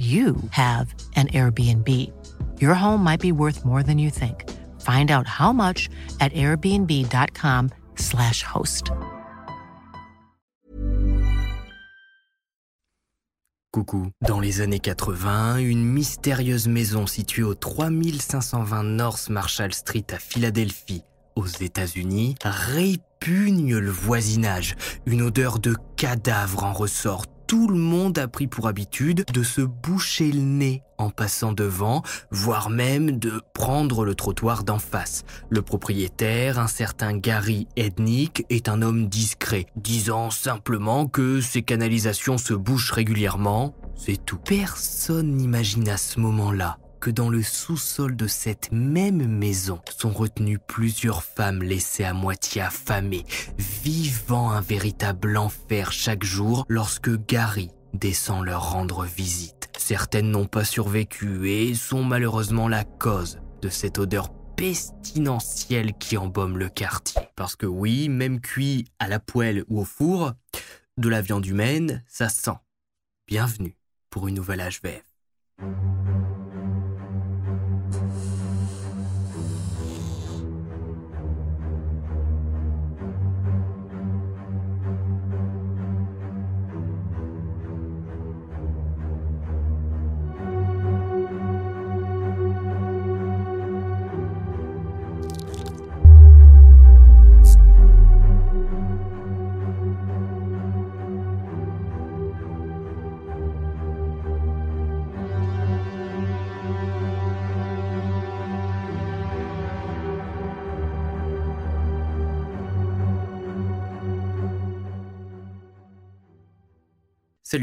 [0.00, 1.86] you have an Airbnb.
[2.58, 4.48] Your home might be worth more than you think.
[4.80, 8.92] Find out how much at airbnb.com/slash host.
[13.72, 14.10] Coucou.
[14.26, 21.04] Dans les années 80, une mystérieuse maison située au 3520 North Marshall Street à Philadelphie,
[21.36, 24.74] aux États-Unis, répugne le voisinage.
[25.06, 29.60] Une odeur de cadavre en ressort tout le monde a pris pour habitude de se
[29.60, 35.24] boucher le nez en passant devant, voire même de prendre le trottoir d'en face.
[35.48, 42.38] Le propriétaire, un certain Gary Ednick, est un homme discret, disant simplement que ses canalisations
[42.38, 43.74] se bouchent régulièrement.
[43.96, 44.38] C'est tout.
[44.38, 50.58] Personne n'imagine à ce moment-là que dans le sous-sol de cette même maison sont retenues
[50.58, 53.24] plusieurs femmes laissées à moitié affamées,
[53.58, 59.68] vivant un véritable enfer chaque jour lorsque Gary descend leur rendre visite.
[59.78, 66.58] Certaines n'ont pas survécu et sont malheureusement la cause de cette odeur pestilentielle qui embaume
[66.58, 67.22] le quartier.
[67.34, 70.32] Parce que oui, même cuit à la poêle ou au four,
[70.98, 72.58] de la viande humaine, ça sent.
[73.26, 73.76] Bienvenue
[74.10, 75.04] pour une nouvelle HVF.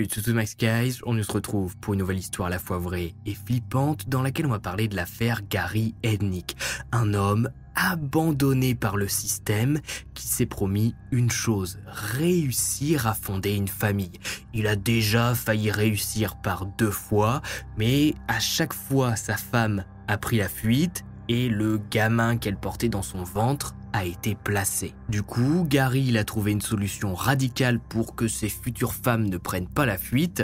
[0.09, 3.33] Salut Max Guys, on se retrouve pour une nouvelle histoire à la fois vraie et
[3.33, 6.55] flippante dans laquelle on va parler de l'affaire Gary Ednick,
[6.91, 9.79] un homme abandonné par le système
[10.13, 14.19] qui s'est promis une chose, réussir à fonder une famille.
[14.53, 17.41] Il a déjà failli réussir par deux fois,
[17.77, 22.89] mais à chaque fois sa femme a pris la fuite et le gamin qu'elle portait
[22.89, 24.93] dans son ventre a été placé.
[25.09, 29.67] Du coup, Gary a trouvé une solution radicale pour que ses futures femmes ne prennent
[29.67, 30.43] pas la fuite.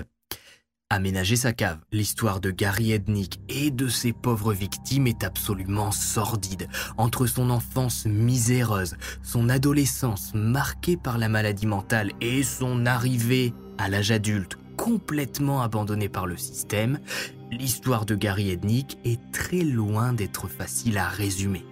[0.90, 1.78] Aménager sa cave.
[1.92, 6.68] L'histoire de Gary Ednick et de ses pauvres victimes est absolument sordide.
[6.98, 13.88] Entre son enfance miséreuse, son adolescence marquée par la maladie mentale et son arrivée à
[13.88, 17.00] l'âge adulte complètement abandonné par le système,
[17.52, 21.64] l'histoire de Gary Ednick est très loin d'être facile à résumer.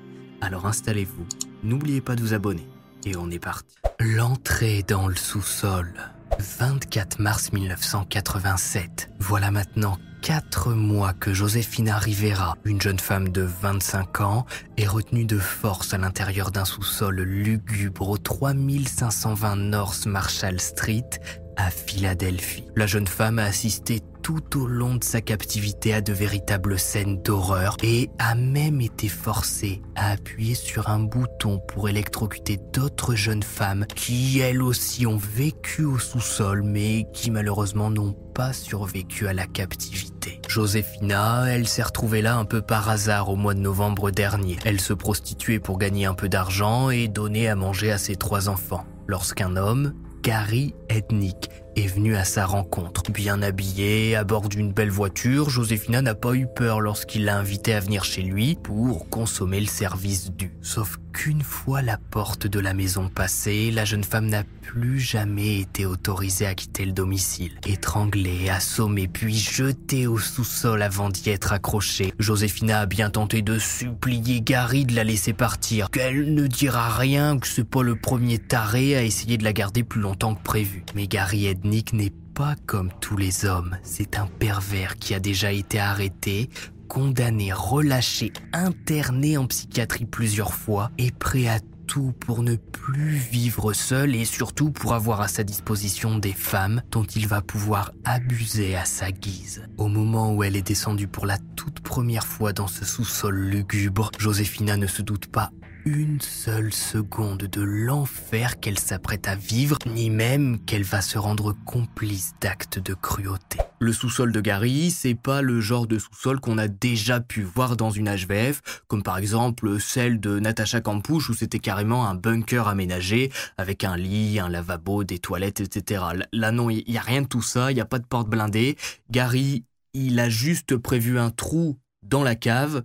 [0.41, 1.25] Alors installez-vous,
[1.63, 2.67] n'oubliez pas de vous abonner.
[3.05, 3.75] Et on est parti.
[3.99, 5.93] L'entrée dans le sous-sol.
[6.39, 9.09] 24 mars 1987.
[9.19, 14.45] Voilà maintenant 4 mois que Joséphina Rivera, une jeune femme de 25 ans,
[14.77, 21.09] est retenue de force à l'intérieur d'un sous-sol lugubre au 3520 North Marshall Street
[21.57, 22.65] à Philadelphie.
[22.75, 27.21] La jeune femme a assisté tout au long de sa captivité à de véritables scènes
[27.21, 33.43] d'horreur et a même été forcée à appuyer sur un bouton pour électrocuter d'autres jeunes
[33.43, 39.33] femmes qui elles aussi ont vécu au sous-sol mais qui malheureusement n'ont pas survécu à
[39.33, 40.39] la captivité.
[40.47, 44.57] Joséphina, elle s'est retrouvée là un peu par hasard au mois de novembre dernier.
[44.65, 48.49] Elle se prostituait pour gagner un peu d'argent et donner à manger à ses trois
[48.49, 48.85] enfants.
[49.07, 51.49] Lorsqu'un homme, Gary Ednick,
[51.81, 53.11] est venu à sa rencontre.
[53.11, 57.73] Bien habillée, à bord d'une belle voiture, Joséphina n'a pas eu peur lorsqu'il l'a invitée
[57.73, 60.51] à venir chez lui pour consommer le service dû.
[60.61, 65.59] Sauf qu'une fois la porte de la maison passée, la jeune femme n'a plus jamais
[65.59, 67.51] été autorisée à quitter le domicile.
[67.65, 73.59] Étranglée, assommée, puis jetée au sous-sol avant d'y être accrochée, Joséphina a bien tenté de
[73.59, 78.37] supplier Gary de la laisser partir, qu'elle ne dira rien, que c'est pas le premier
[78.37, 80.85] taré à essayer de la garder plus longtemps que prévu.
[80.95, 83.77] Mais Gary Ednick n'est pas comme tous les hommes.
[83.81, 86.49] C'est un pervers qui a déjà été arrêté,
[86.89, 93.71] condamné, relâché, interné en psychiatrie plusieurs fois et prêt à tout pour ne plus vivre
[93.71, 98.75] seul et surtout pour avoir à sa disposition des femmes dont il va pouvoir abuser
[98.75, 99.65] à sa guise.
[99.77, 104.11] Au moment où elle est descendue pour la toute première fois dans ce sous-sol lugubre,
[104.19, 105.51] Joséphina ne se doute pas
[105.85, 111.55] une seule seconde de l'enfer qu'elle s'apprête à vivre, ni même qu'elle va se rendre
[111.65, 113.57] complice d'actes de cruauté.
[113.79, 117.77] Le sous-sol de Gary, c'est pas le genre de sous-sol qu'on a déjà pu voir
[117.77, 122.67] dans une HVF, comme par exemple celle de Natasha Campouche où c'était carrément un bunker
[122.67, 126.03] aménagé avec un lit, un lavabo, des toilettes, etc.
[126.31, 128.29] Là non, il y a rien de tout ça, il y a pas de porte
[128.29, 128.77] blindée.
[129.09, 132.83] Gary, il a juste prévu un trou dans la cave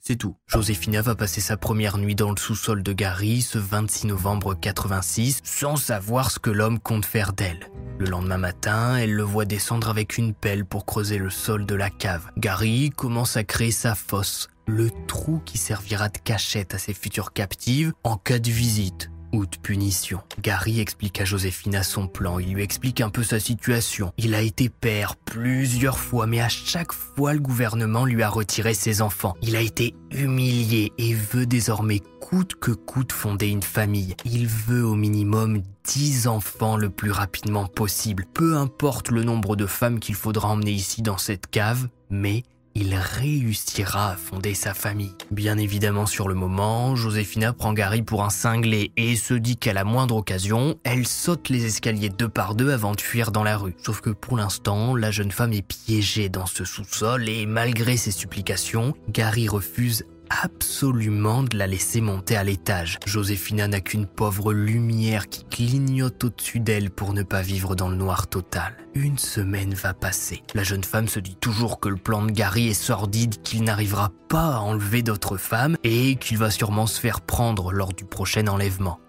[0.00, 0.36] c'est tout.
[0.46, 5.40] Joséphina va passer sa première nuit dans le sous-sol de Gary ce 26 novembre 86
[5.44, 7.70] sans savoir ce que l'homme compte faire d'elle.
[7.98, 11.74] Le lendemain matin, elle le voit descendre avec une pelle pour creuser le sol de
[11.74, 12.30] la cave.
[12.38, 17.32] Gary commence à créer sa fosse, le trou qui servira de cachette à ses futures
[17.32, 20.20] captives en cas de visite ou de punition.
[20.42, 24.12] Gary explique à Joséphina son plan, il lui explique un peu sa situation.
[24.18, 28.74] Il a été père plusieurs fois, mais à chaque fois le gouvernement lui a retiré
[28.74, 29.36] ses enfants.
[29.42, 34.14] Il a été humilié et veut désormais coûte que coûte fonder une famille.
[34.24, 38.24] Il veut au minimum 10 enfants le plus rapidement possible.
[38.32, 42.44] Peu importe le nombre de femmes qu'il faudra emmener ici dans cette cave, mais
[42.74, 45.14] il réussira à fonder sa famille.
[45.30, 49.72] Bien évidemment, sur le moment, Joséphina prend Gary pour un cinglé et se dit qu'à
[49.72, 53.56] la moindre occasion, elle saute les escaliers deux par deux avant de fuir dans la
[53.56, 53.74] rue.
[53.82, 58.10] Sauf que pour l'instant, la jeune femme est piégée dans ce sous-sol et malgré ses
[58.12, 62.98] supplications, Gary refuse absolument de la laisser monter à l'étage.
[63.04, 67.96] Joséphina n'a qu'une pauvre lumière qui clignote au-dessus d'elle pour ne pas vivre dans le
[67.96, 68.76] noir total.
[68.94, 70.42] Une semaine va passer.
[70.54, 74.10] La jeune femme se dit toujours que le plan de Gary est sordide, qu'il n'arrivera
[74.28, 78.46] pas à enlever d'autres femmes et qu'il va sûrement se faire prendre lors du prochain
[78.46, 79.00] enlèvement.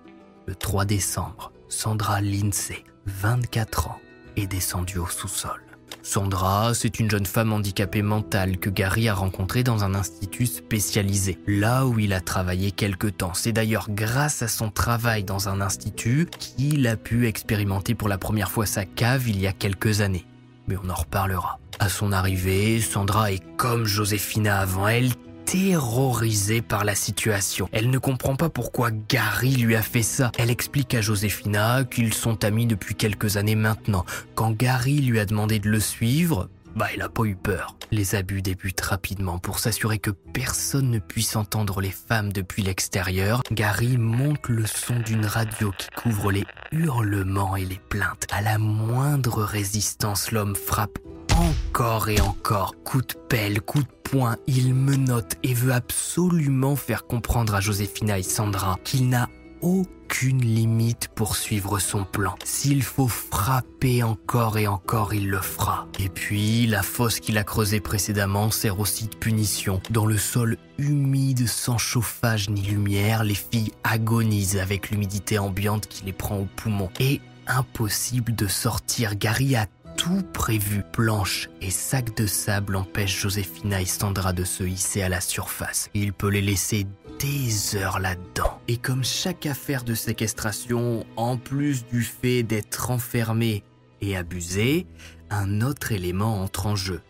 [0.47, 3.99] Le 3 décembre, Sandra Lindsay, 24 ans,
[4.35, 5.61] est descendue au sous-sol.
[6.03, 11.37] Sandra, c'est une jeune femme handicapée mentale que Gary a rencontrée dans un institut spécialisé,
[11.47, 13.33] là où il a travaillé quelque temps.
[13.33, 18.17] C'est d'ailleurs grâce à son travail dans un institut qu'il a pu expérimenter pour la
[18.17, 20.25] première fois sa cave il y a quelques années.
[20.67, 21.59] Mais on en reparlera.
[21.79, 25.11] À son arrivée, Sandra est comme Joséphina avant elle,
[25.51, 27.67] terrorisée par la situation.
[27.73, 30.31] Elle ne comprend pas pourquoi Gary lui a fait ça.
[30.37, 34.05] Elle explique à Joséphina qu'ils sont amis depuis quelques années maintenant.
[34.33, 37.75] Quand Gary lui a demandé de le suivre, bah, il a pas eu peur.
[37.91, 39.39] Les abus débutent rapidement.
[39.39, 44.99] Pour s'assurer que personne ne puisse entendre les femmes depuis l'extérieur, Gary monte le son
[44.99, 48.25] d'une radio qui couvre les hurlements et les plaintes.
[48.31, 50.97] À la moindre résistance, l'homme frappe
[51.37, 52.75] encore et encore.
[52.83, 58.19] Coup de pelle, coup de poing, il menotte et veut absolument faire comprendre à Joséphina
[58.19, 59.29] et Sandra qu'il n'a
[59.61, 62.35] aucune limite pour suivre son plan.
[62.43, 65.87] S'il faut frapper encore et encore, il le fera.
[65.99, 69.81] Et puis, la fosse qu'il a creusée précédemment sert aussi de punition.
[69.91, 76.05] Dans le sol humide, sans chauffage ni lumière, les filles agonisent avec l'humidité ambiante qui
[76.05, 76.89] les prend au poumon.
[76.99, 79.15] Et impossible de sortir.
[79.15, 79.55] Gary
[79.97, 80.83] tout prévu.
[80.91, 85.89] Planches et sacs de sable empêchent Joséphina et Sandra de se hisser à la surface.
[85.93, 86.85] Il peut les laisser
[87.19, 88.59] des heures là-dedans.
[88.67, 93.63] Et comme chaque affaire de séquestration, en plus du fait d'être enfermé
[94.01, 94.87] et abusé,
[95.29, 97.01] un autre élément entre en jeu,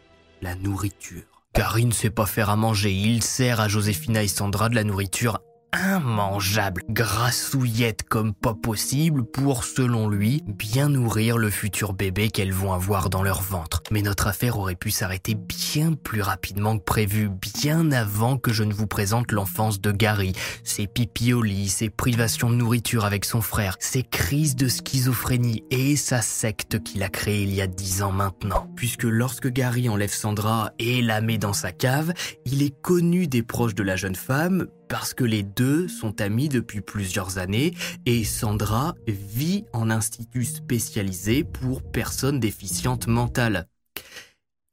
[0.42, 1.24] la nourriture.
[1.54, 4.84] Car ne sait pas faire à manger, il sert à Joséphina et Sandra de la
[4.84, 5.40] nourriture
[5.74, 12.74] immangeable, grassouillette comme pas possible pour, selon lui, bien nourrir le futur bébé qu'elles vont
[12.74, 13.82] avoir dans leur ventre.
[13.92, 18.64] Mais notre affaire aurait pu s'arrêter bien plus rapidement que prévu, bien avant que je
[18.64, 23.26] ne vous présente l'enfance de Gary, ses pipi au lit, ses privations de nourriture avec
[23.26, 27.68] son frère, ses crises de schizophrénie et sa secte qu'il a créée il y a
[27.68, 28.68] dix ans maintenant.
[28.76, 32.14] Puisque lorsque Gary enlève Sandra et la met dans sa cave,
[32.46, 36.50] il est connu des proches de la jeune femme, parce que les deux sont amis
[36.50, 37.74] depuis plusieurs années
[38.06, 43.70] et Sandra vit en institut spécialisé pour personnes déficientes mentales.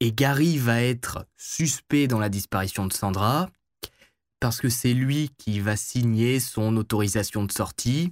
[0.01, 3.47] Et Gary va être suspect dans la disparition de Sandra
[4.41, 8.11] parce que c'est lui qui va signer son autorisation de sortie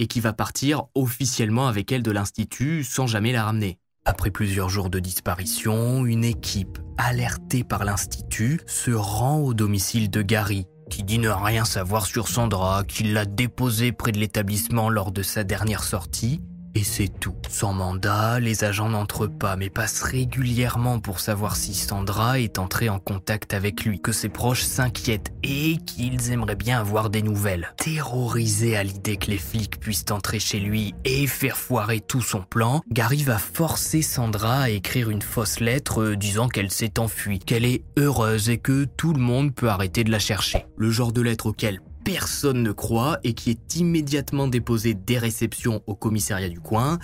[0.00, 3.78] et qui va partir officiellement avec elle de l'institut sans jamais la ramener.
[4.04, 10.20] Après plusieurs jours de disparition, une équipe, alertée par l'institut, se rend au domicile de
[10.20, 15.12] Gary qui dit ne rien savoir sur Sandra, qu'il l'a déposée près de l'établissement lors
[15.12, 16.42] de sa dernière sortie,
[16.76, 17.36] Et c'est tout.
[17.48, 22.88] Sans mandat, les agents n'entrent pas, mais passent régulièrement pour savoir si Sandra est entrée
[22.88, 27.72] en contact avec lui, que ses proches s'inquiètent et qu'ils aimeraient bien avoir des nouvelles.
[27.76, 32.42] Terrorisé à l'idée que les flics puissent entrer chez lui et faire foirer tout son
[32.42, 37.38] plan, Gary va forcer Sandra à écrire une fausse lettre euh, disant qu'elle s'est enfuie,
[37.38, 40.66] qu'elle est heureuse et que tout le monde peut arrêter de la chercher.
[40.76, 45.82] Le genre de lettre auquel personne ne croit et qui est immédiatement déposé des réceptions
[45.86, 46.98] au commissariat du coin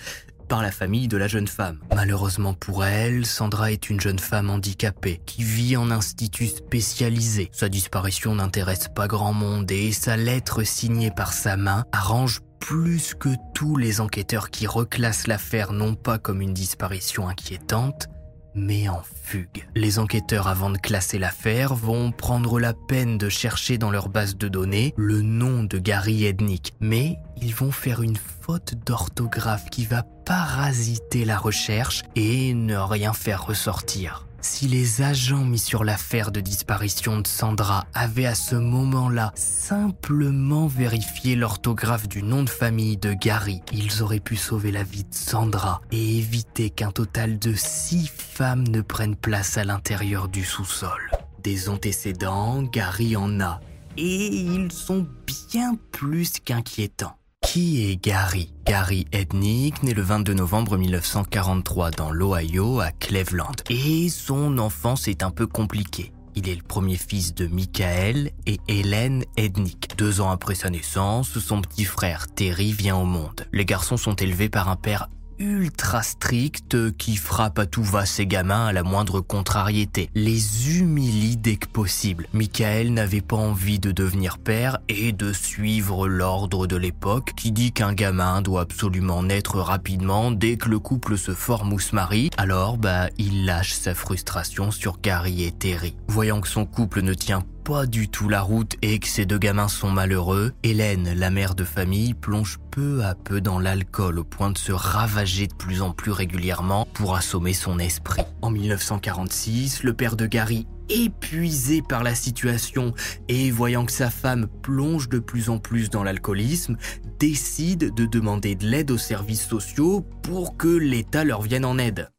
[0.49, 1.79] par la famille de la jeune femme.
[1.95, 7.49] Malheureusement pour elle, Sandra est une jeune femme handicapée qui vit en institut spécialisé.
[7.53, 13.15] Sa disparition n'intéresse pas grand monde et sa lettre signée par sa main arrange plus
[13.15, 18.09] que tous les enquêteurs qui reclassent l'affaire non pas comme une disparition inquiétante,
[18.55, 19.69] mais en fugue.
[19.75, 24.37] Les enquêteurs, avant de classer l'affaire, vont prendre la peine de chercher dans leur base
[24.37, 29.85] de données le nom de Gary Ednick, mais ils vont faire une faute d'orthographe qui
[29.85, 34.27] va parasiter la recherche et ne rien faire ressortir.
[34.43, 40.67] Si les agents mis sur l'affaire de disparition de Sandra avaient à ce moment-là simplement
[40.67, 45.15] vérifié l'orthographe du nom de famille de Gary, ils auraient pu sauver la vie de
[45.15, 51.11] Sandra et éviter qu'un total de six femmes ne prennent place à l'intérieur du sous-sol.
[51.43, 53.61] Des antécédents, Gary en a,
[53.99, 57.20] et ils sont bien plus qu'inquiétants.
[57.53, 58.53] Qui est Gary?
[58.65, 63.57] Gary Ednick, né le 22 novembre 1943 dans l'Ohio à Cleveland.
[63.69, 66.13] Et son enfance est un peu compliquée.
[66.37, 69.97] Il est le premier fils de Michael et Hélène Ednick.
[69.97, 73.49] Deux ans après sa naissance, son petit frère Terry vient au monde.
[73.53, 75.09] Les garçons sont élevés par un père
[75.41, 81.37] ultra strict qui frappe à tout va ses gamins à la moindre contrariété, les humilie
[81.39, 82.29] dès que possible.
[82.35, 87.73] Michael n'avait pas envie de devenir père et de suivre l'ordre de l'époque qui dit
[87.73, 92.31] qu'un gamin doit absolument naître rapidement dès que le couple se forme ou se marie,
[92.37, 95.97] alors bah il lâche sa frustration sur Gary et Terry.
[96.09, 99.39] Voyant que son couple ne tient pas du tout la route et que ses deux
[99.39, 104.25] gamins sont malheureux, Hélène, la mère de famille, plonge peu à peu dans l'alcool au
[104.25, 108.23] point de se ravager de plus en plus régulièrement pour assommer son esprit.
[108.43, 112.93] En 1946, le père de Gary épuisé par la situation
[113.29, 116.77] et voyant que sa femme plonge de plus en plus dans l'alcoolisme,
[117.19, 122.11] décide de demander de l'aide aux services sociaux pour que l'État leur vienne en aide.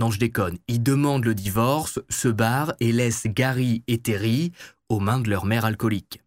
[0.00, 0.56] Non, je déconne.
[0.66, 4.50] Ils demandent le divorce, se barrent et laissent Gary et Terry
[4.88, 6.22] aux mains de leur mère alcoolique.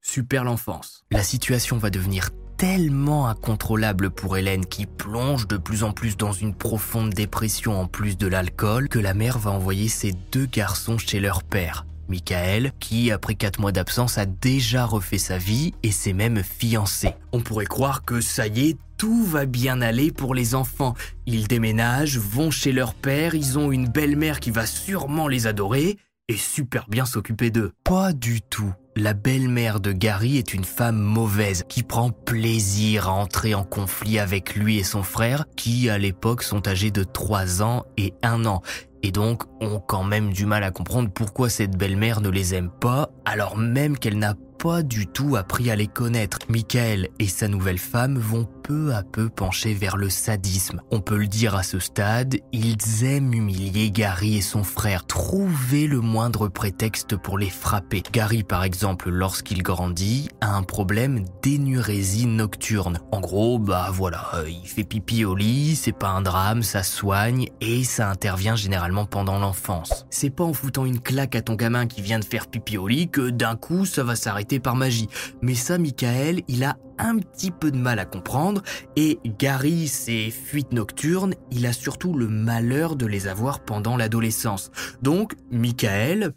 [0.00, 1.02] Super l'enfance.
[1.10, 6.30] La situation va devenir tellement incontrôlable pour Hélène qui plonge de plus en plus dans
[6.30, 10.96] une profonde dépression en plus de l'alcool que la mère va envoyer ses deux garçons
[10.96, 11.86] chez leur père.
[12.10, 17.14] Michael, qui après quatre mois d'absence a déjà refait sa vie et s'est même fiancé.
[17.32, 20.94] On pourrait croire que ça y est, tout va bien aller pour les enfants.
[21.26, 25.96] Ils déménagent, vont chez leur père, ils ont une belle-mère qui va sûrement les adorer
[26.28, 27.72] et super bien s'occuper d'eux.
[27.84, 28.72] Pas du tout.
[28.96, 34.18] La belle-mère de Gary est une femme mauvaise qui prend plaisir à entrer en conflit
[34.18, 38.46] avec lui et son frère qui à l'époque sont âgés de 3 ans et 1
[38.46, 38.62] an
[39.02, 42.70] et donc ont quand même du mal à comprendre pourquoi cette belle-mère ne les aime
[42.70, 46.38] pas alors même qu'elle n'a pas du tout appris à les connaître.
[46.50, 50.82] Michael et sa nouvelle femme vont peu à peu pencher vers le sadisme.
[50.90, 55.86] On peut le dire à ce stade, ils aiment humilier Gary et son frère, trouver
[55.86, 58.02] le moindre prétexte pour les frapper.
[58.12, 62.98] Gary, par exemple, lorsqu'il grandit, a un problème d'énurésie nocturne.
[63.12, 66.82] En gros, bah voilà, euh, il fait pipi au lit, c'est pas un drame, ça
[66.82, 70.06] soigne et ça intervient généralement pendant l'enfance.
[70.10, 72.88] C'est pas en foutant une claque à ton gamin qui vient de faire pipi au
[72.88, 75.08] lit que d'un coup ça va s'arrêter par magie.
[75.42, 78.62] Mais ça, Michael, il a un petit peu de mal à comprendre
[78.96, 84.70] et Gary, ses fuites nocturnes, il a surtout le malheur de les avoir pendant l'adolescence.
[85.02, 86.34] Donc, Michael,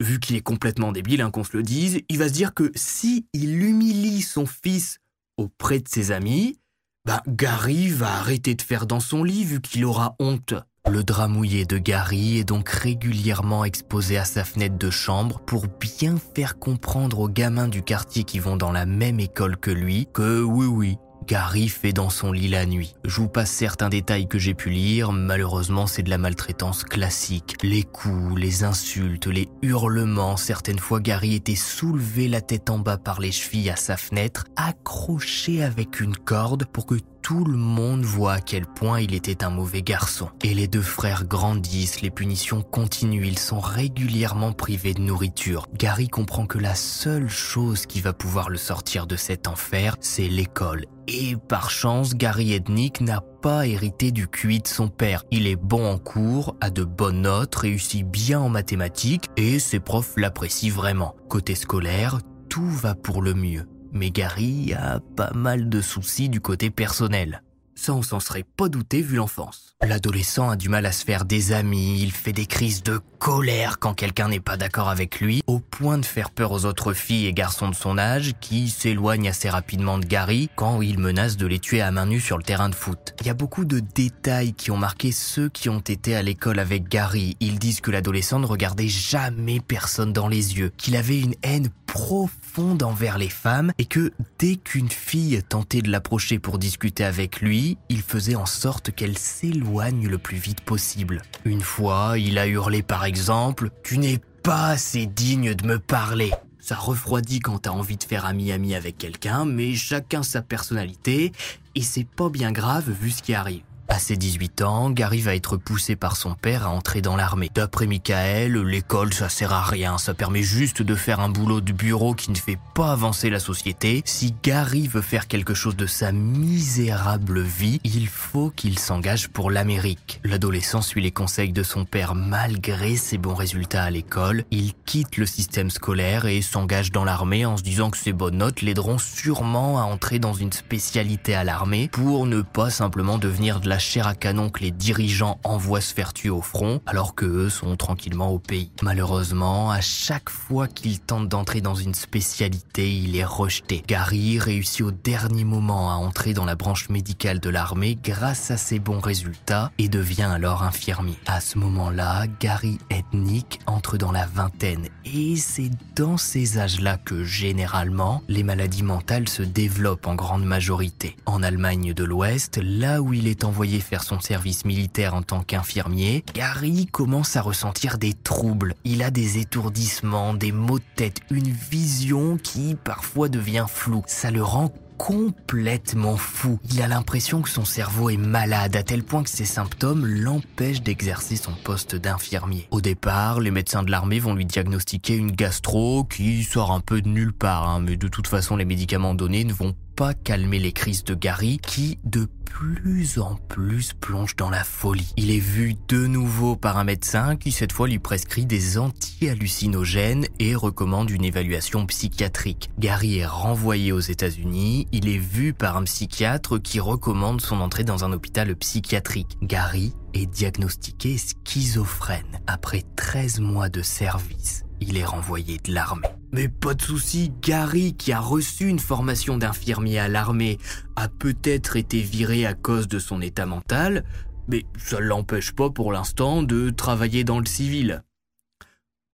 [0.00, 2.70] vu qu'il est complètement débile, hein, qu'on se le dise, il va se dire que
[2.74, 4.98] si il humilie son fils
[5.36, 6.58] auprès de ses amis,
[7.04, 10.54] bah Gary va arrêter de faire dans son lit vu qu'il aura honte.
[10.90, 15.66] Le drap mouillé de Gary est donc régulièrement exposé à sa fenêtre de chambre pour
[15.68, 20.08] bien faire comprendre aux gamins du quartier qui vont dans la même école que lui
[20.12, 22.94] que oui oui, Gary fait dans son lit la nuit.
[23.04, 27.56] Je vous passe certains détails que j'ai pu lire, malheureusement c'est de la maltraitance classique.
[27.62, 32.98] Les coups, les insultes, les hurlements, certaines fois Gary était soulevé la tête en bas
[32.98, 38.02] par les chevilles à sa fenêtre, accroché avec une corde pour que tout le monde
[38.02, 40.28] voit à quel point il était un mauvais garçon.
[40.42, 45.66] Et les deux frères grandissent, les punitions continuent, ils sont régulièrement privés de nourriture.
[45.74, 50.28] Gary comprend que la seule chose qui va pouvoir le sortir de cet enfer, c'est
[50.28, 50.84] l'école.
[51.06, 55.24] Et par chance, Gary Ednick n'a pas hérité du QI de son père.
[55.30, 59.80] Il est bon en cours, a de bonnes notes, réussit bien en mathématiques et ses
[59.80, 61.14] profs l'apprécient vraiment.
[61.28, 66.40] Côté scolaire, tout va pour le mieux mais Gary a pas mal de soucis du
[66.40, 67.42] côté personnel.
[67.74, 69.76] Ça, on s'en serait pas douté vu l'enfance.
[69.82, 73.78] L'adolescent a du mal à se faire des amis, il fait des crises de colère
[73.78, 77.26] quand quelqu'un n'est pas d'accord avec lui, au point de faire peur aux autres filles
[77.26, 81.46] et garçons de son âge qui s'éloignent assez rapidement de Gary quand il menace de
[81.46, 83.14] les tuer à main nue sur le terrain de foot.
[83.20, 86.58] Il y a beaucoup de détails qui ont marqué ceux qui ont été à l'école
[86.58, 87.36] avec Gary.
[87.40, 91.68] Ils disent que l'adolescent ne regardait jamais personne dans les yeux, qu'il avait une haine
[91.92, 97.42] profonde envers les femmes et que dès qu'une fille tentait de l'approcher pour discuter avec
[97.42, 101.20] lui, il faisait en sorte qu'elle s'éloigne le plus vite possible.
[101.44, 106.30] Une fois, il a hurlé par exemple⁇ Tu n'es pas assez digne de me parler!⁇
[106.58, 111.32] ça refroidit quand t'as envie de faire ami-ami avec quelqu'un, mais chacun sa personnalité,
[111.74, 113.64] et c'est pas bien grave vu ce qui arrive.
[113.92, 117.50] À ses 18 ans, Gary va être poussé par son père à entrer dans l'armée.
[117.54, 121.72] D'après Michael, l'école ça sert à rien, ça permet juste de faire un boulot de
[121.72, 124.00] bureau qui ne fait pas avancer la société.
[124.06, 129.50] Si Gary veut faire quelque chose de sa misérable vie, il faut qu'il s'engage pour
[129.50, 130.22] l'Amérique.
[130.24, 134.44] L'adolescent suit les conseils de son père malgré ses bons résultats à l'école.
[134.50, 138.38] Il quitte le système scolaire et s'engage dans l'armée en se disant que ses bonnes
[138.38, 143.60] notes l'aideront sûrement à entrer dans une spécialité à l'armée pour ne pas simplement devenir
[143.60, 147.14] de la chair à canon que les dirigeants envoient se faire tuer au front, alors
[147.14, 148.70] que eux sont tranquillement au pays.
[148.82, 153.82] Malheureusement, à chaque fois qu'il tente d'entrer dans une spécialité, il est rejeté.
[153.86, 158.56] Gary réussit au dernier moment à entrer dans la branche médicale de l'armée grâce à
[158.56, 161.18] ses bons résultats et devient alors infirmier.
[161.26, 167.24] À ce moment-là, Gary Ethnic entre dans la vingtaine et c'est dans ces âges-là que
[167.24, 171.16] généralement les maladies mentales se développent en grande majorité.
[171.26, 175.42] En Allemagne de l'Ouest, là où il est envoyé faire son service militaire en tant
[175.42, 178.74] qu'infirmier, Gary commence à ressentir des troubles.
[178.84, 184.02] Il a des étourdissements, des maux de tête, une vision qui parfois devient floue.
[184.06, 186.60] Ça le rend complètement fou.
[186.70, 190.82] Il a l'impression que son cerveau est malade à tel point que ses symptômes l'empêchent
[190.82, 192.68] d'exercer son poste d'infirmier.
[192.70, 197.02] Au départ, les médecins de l'armée vont lui diagnostiquer une gastro qui sort un peu
[197.02, 200.58] de nulle part, hein, mais de toute façon les médicaments donnés ne vont pas calmer
[200.58, 205.12] les crises de Gary qui, de plus en plus, plonge dans la folie.
[205.16, 210.26] Il est vu de nouveau par un médecin qui cette fois lui prescrit des anti-hallucinogènes
[210.38, 212.70] et recommande une évaluation psychiatrique.
[212.78, 217.84] Gary est renvoyé aux États-Unis, il est vu par un psychiatre qui recommande son entrée
[217.84, 219.38] dans un hôpital psychiatrique.
[219.42, 226.08] Gary est diagnostiqué schizophrène après 13 mois de service il est renvoyé de l'armée.
[226.32, 230.58] Mais pas de souci, Gary, qui a reçu une formation d'infirmier à l'armée,
[230.96, 234.04] a peut-être été viré à cause de son état mental,
[234.48, 238.02] mais ça ne l'empêche pas pour l'instant de travailler dans le civil.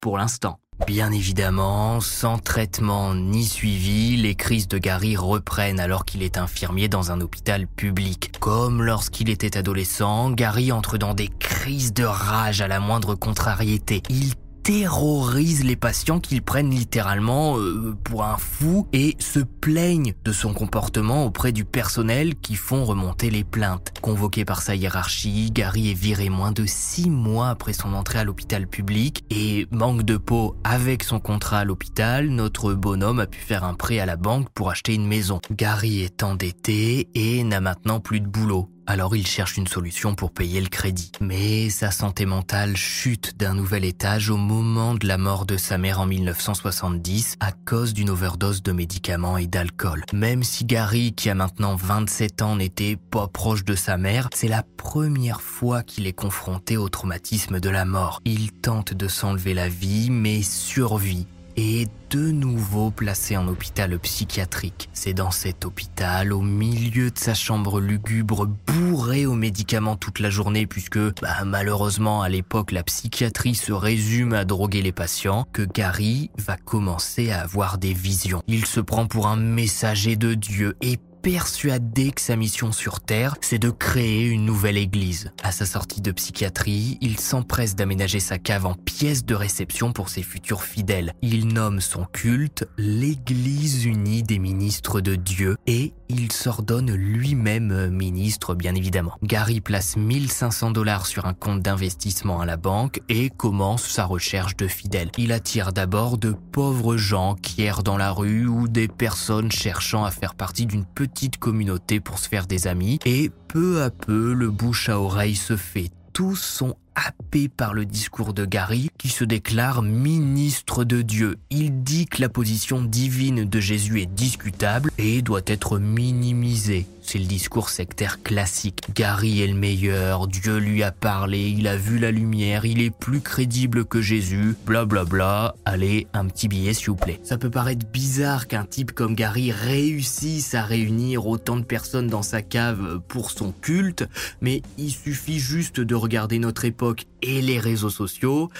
[0.00, 0.61] Pour l'instant.
[0.87, 6.88] Bien évidemment, sans traitement ni suivi, les crises de Gary reprennent alors qu'il est infirmier
[6.88, 8.31] dans un hôpital public.
[8.38, 14.04] Comme lorsqu'il était adolescent, Gary entre dans des crises de rage à la moindre contrariété.
[14.09, 14.35] Il
[14.68, 20.52] terrorise les patients qu'ils prennent littéralement euh, pour un fou et se plaignent de son
[20.52, 23.94] comportement auprès du personnel qui font remonter les plaintes.
[24.02, 28.24] Convoqué par sa hiérarchie, Gary est viré moins de six mois après son entrée à
[28.24, 33.40] l'hôpital public et manque de peau avec son contrat à l'hôpital, notre bonhomme a pu
[33.40, 35.40] faire un prêt à la banque pour acheter une maison.
[35.50, 38.68] Gary est endetté et n'a maintenant plus de boulot.
[38.90, 41.12] Alors il cherche une solution pour payer le crédit.
[41.20, 45.77] Mais sa santé mentale chute d'un nouvel étage au moment de la mort de sa
[45.77, 50.05] mère en 1970 à cause d'une overdose de médicaments et d'alcool.
[50.14, 54.48] Même si Gary, qui a maintenant 27 ans, n'était pas proche de sa mère, c'est
[54.48, 58.22] la première fois qu'il est confronté au traumatisme de la mort.
[58.24, 61.27] Il tente de s'enlever la vie, mais survit
[61.61, 64.88] et de nouveau placé en hôpital psychiatrique.
[64.92, 70.31] C'est dans cet hôpital, au milieu de sa chambre lugubre, bourré aux médicaments toute la
[70.31, 75.62] journée, puisque bah, malheureusement à l'époque la psychiatrie se résume à droguer les patients, que
[75.62, 78.40] Gary va commencer à avoir des visions.
[78.47, 83.36] Il se prend pour un messager de Dieu et persuadé que sa mission sur Terre,
[83.42, 85.30] c'est de créer une nouvelle église.
[85.42, 90.08] À sa sortie de psychiatrie, il s'empresse d'aménager sa cave en pièce de réception pour
[90.08, 91.12] ses futurs fidèles.
[91.20, 98.54] Il nomme son culte l'Église unie des ministres de Dieu et il s'ordonne lui-même ministre,
[98.54, 99.12] bien évidemment.
[99.22, 104.56] Gary place 1500 dollars sur un compte d'investissement à la banque et commence sa recherche
[104.56, 105.10] de fidèles.
[105.18, 110.06] Il attire d'abord de pauvres gens qui errent dans la rue ou des personnes cherchant
[110.06, 114.33] à faire partie d'une petite communauté pour se faire des amis et peu à peu
[114.33, 115.90] le bouche à oreille se fait.
[116.12, 121.38] Tous sont happé par le discours de Gary qui se déclare ministre de Dieu.
[121.50, 126.87] Il dit que la position divine de Jésus est discutable et doit être minimisée.
[127.00, 128.82] C'est le discours sectaire classique.
[128.94, 132.94] Gary est le meilleur, Dieu lui a parlé, il a vu la lumière, il est
[132.94, 135.54] plus crédible que Jésus, bla bla bla.
[135.64, 137.18] Allez, un petit billet s'il vous plaît.
[137.22, 142.22] Ça peut paraître bizarre qu'un type comme Gary réussisse à réunir autant de personnes dans
[142.22, 144.06] sa cave pour son culte,
[144.42, 146.88] mais il suffit juste de regarder notre époque
[147.22, 148.51] et les réseaux sociaux,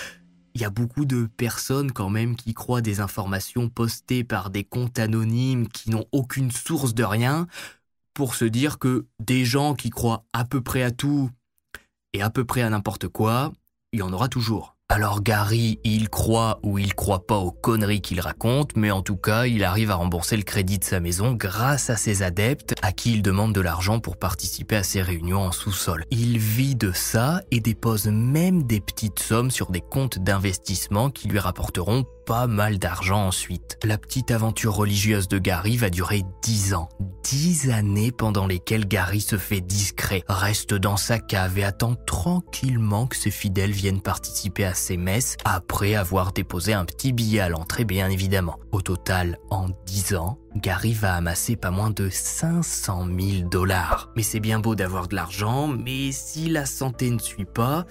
[0.55, 4.65] il y a beaucoup de personnes quand même qui croient des informations postées par des
[4.65, 7.47] comptes anonymes qui n'ont aucune source de rien
[8.15, 11.31] pour se dire que des gens qui croient à peu près à tout
[12.13, 13.53] et à peu près à n'importe quoi,
[13.93, 14.78] il y en aura toujours.
[14.91, 19.19] Alors Gary, il croit ou il croit pas aux conneries qu'il raconte, mais en tout
[19.19, 22.93] cas, il arrive à rembourser le crédit de sa maison grâce à ses adeptes à
[22.93, 26.07] qui il demande de l'argent pour participer à ses réunions en sous-sol.
[26.11, 31.29] Il vit de ça et dépose même des petites sommes sur des comptes d'investissement qui
[31.29, 33.79] lui rapporteront pas mal d'argent ensuite.
[33.85, 36.91] La petite aventure religieuse de Gary va durer dix ans.
[37.25, 43.07] Dix années pendant lesquelles Gary se fait discret, reste dans sa cave et attend tranquillement
[43.07, 47.49] que ses fidèles viennent participer à ses messes après avoir déposé un petit billet à
[47.49, 48.59] l'entrée bien évidemment.
[48.73, 54.11] Au total, en dix ans, Gary va amasser pas moins de 500 000 dollars.
[54.17, 57.87] Mais c'est bien beau d'avoir de l'argent, mais si la santé ne suit pas,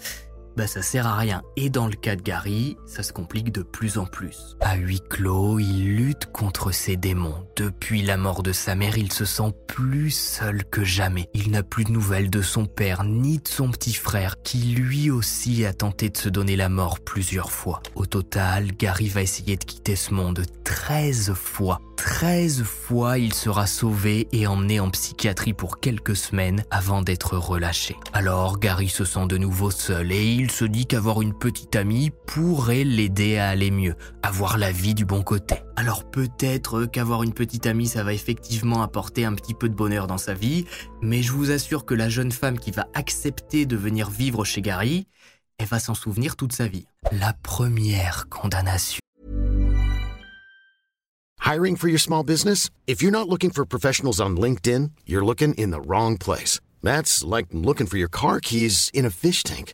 [0.57, 1.43] bah ça sert à rien.
[1.55, 4.57] Et dans le cas de Gary, ça se complique de plus en plus.
[4.59, 7.47] À huis clos, il lutte contre ses démons.
[7.55, 11.29] Depuis la mort de sa mère, il se sent plus seul que jamais.
[11.35, 15.11] Il n'a plus de nouvelles de son père ni de son petit frère, qui lui
[15.11, 17.83] aussi a tenté de se donner la mort plusieurs fois.
[17.93, 23.67] Au total, Gary va essayer de quitter ce monde 13 fois 13 fois, il sera
[23.67, 27.97] sauvé et emmené en psychiatrie pour quelques semaines avant d'être relâché.
[28.13, 32.11] Alors, Gary se sent de nouveau seul et il se dit qu'avoir une petite amie
[32.25, 35.55] pourrait l'aider à aller mieux, avoir la vie du bon côté.
[35.75, 40.07] Alors peut-être qu'avoir une petite amie, ça va effectivement apporter un petit peu de bonheur
[40.07, 40.65] dans sa vie,
[41.01, 44.61] mais je vous assure que la jeune femme qui va accepter de venir vivre chez
[44.61, 45.07] Gary,
[45.57, 46.85] elle va s'en souvenir toute sa vie.
[47.11, 48.99] La première condamnation
[51.39, 52.69] Hiring for your small business?
[52.87, 56.59] If you're not looking for professionals on LinkedIn, you're looking in the wrong place.
[56.83, 59.73] That's like looking for your car keys in a fish tank.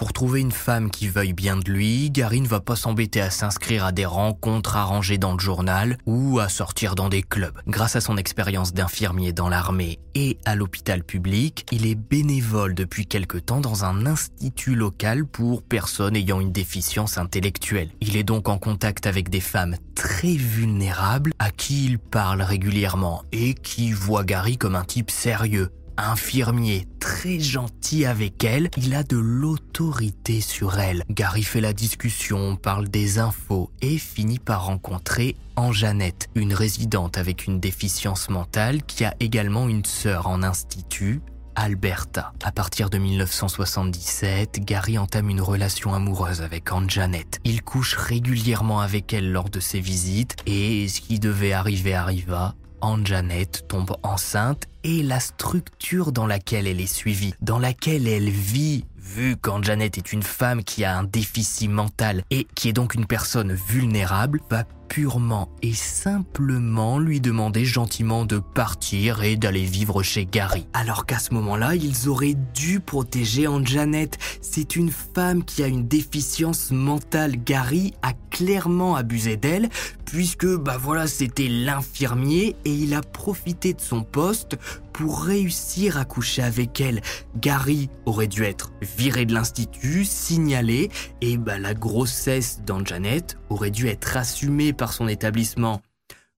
[0.00, 3.28] Pour trouver une femme qui veuille bien de lui, Gary ne va pas s'embêter à
[3.28, 7.60] s'inscrire à des rencontres arrangées dans le journal ou à sortir dans des clubs.
[7.66, 13.04] Grâce à son expérience d'infirmier dans l'armée et à l'hôpital public, il est bénévole depuis
[13.04, 17.90] quelque temps dans un institut local pour personnes ayant une déficience intellectuelle.
[18.00, 23.22] Il est donc en contact avec des femmes très vulnérables à qui il parle régulièrement
[23.32, 29.02] et qui voient Gary comme un type sérieux, infirmier très gentil avec elle, il a
[29.02, 31.04] de l'autorité sur elle.
[31.10, 37.46] Gary fait la discussion, parle des infos et finit par rencontrer Anjanette, une résidente avec
[37.46, 41.20] une déficience mentale qui a également une sœur en institut,
[41.54, 42.32] Alberta.
[42.42, 47.38] À partir de 1977, Gary entame une relation amoureuse avec Anjanette.
[47.44, 52.54] Il couche régulièrement avec elle lors de ses visites et ce qui devait arriver arriva.
[52.80, 58.84] Anjanette tombe enceinte et la structure dans laquelle elle est suivie, dans laquelle elle vit,
[58.96, 63.06] vu qu'Anjanette est une femme qui a un déficit mental et qui est donc une
[63.06, 70.26] personne vulnérable, va purement et simplement lui demander gentiment de partir et d'aller vivre chez
[70.26, 70.66] Gary.
[70.72, 74.18] Alors qu'à ce moment-là, ils auraient dû protéger Anjanette.
[74.42, 77.36] C'est une femme qui a une déficience mentale.
[77.36, 79.68] Gary a clairement abusé d'elle
[80.10, 84.58] puisque bah voilà, c'était l'infirmier et il a profité de son poste
[84.92, 87.00] pour réussir à coucher avec elle.
[87.36, 93.86] Gary aurait dû être viré de l'institut, signalé et bah la grossesse d'Anjanet aurait dû
[93.86, 95.80] être assumée par son établissement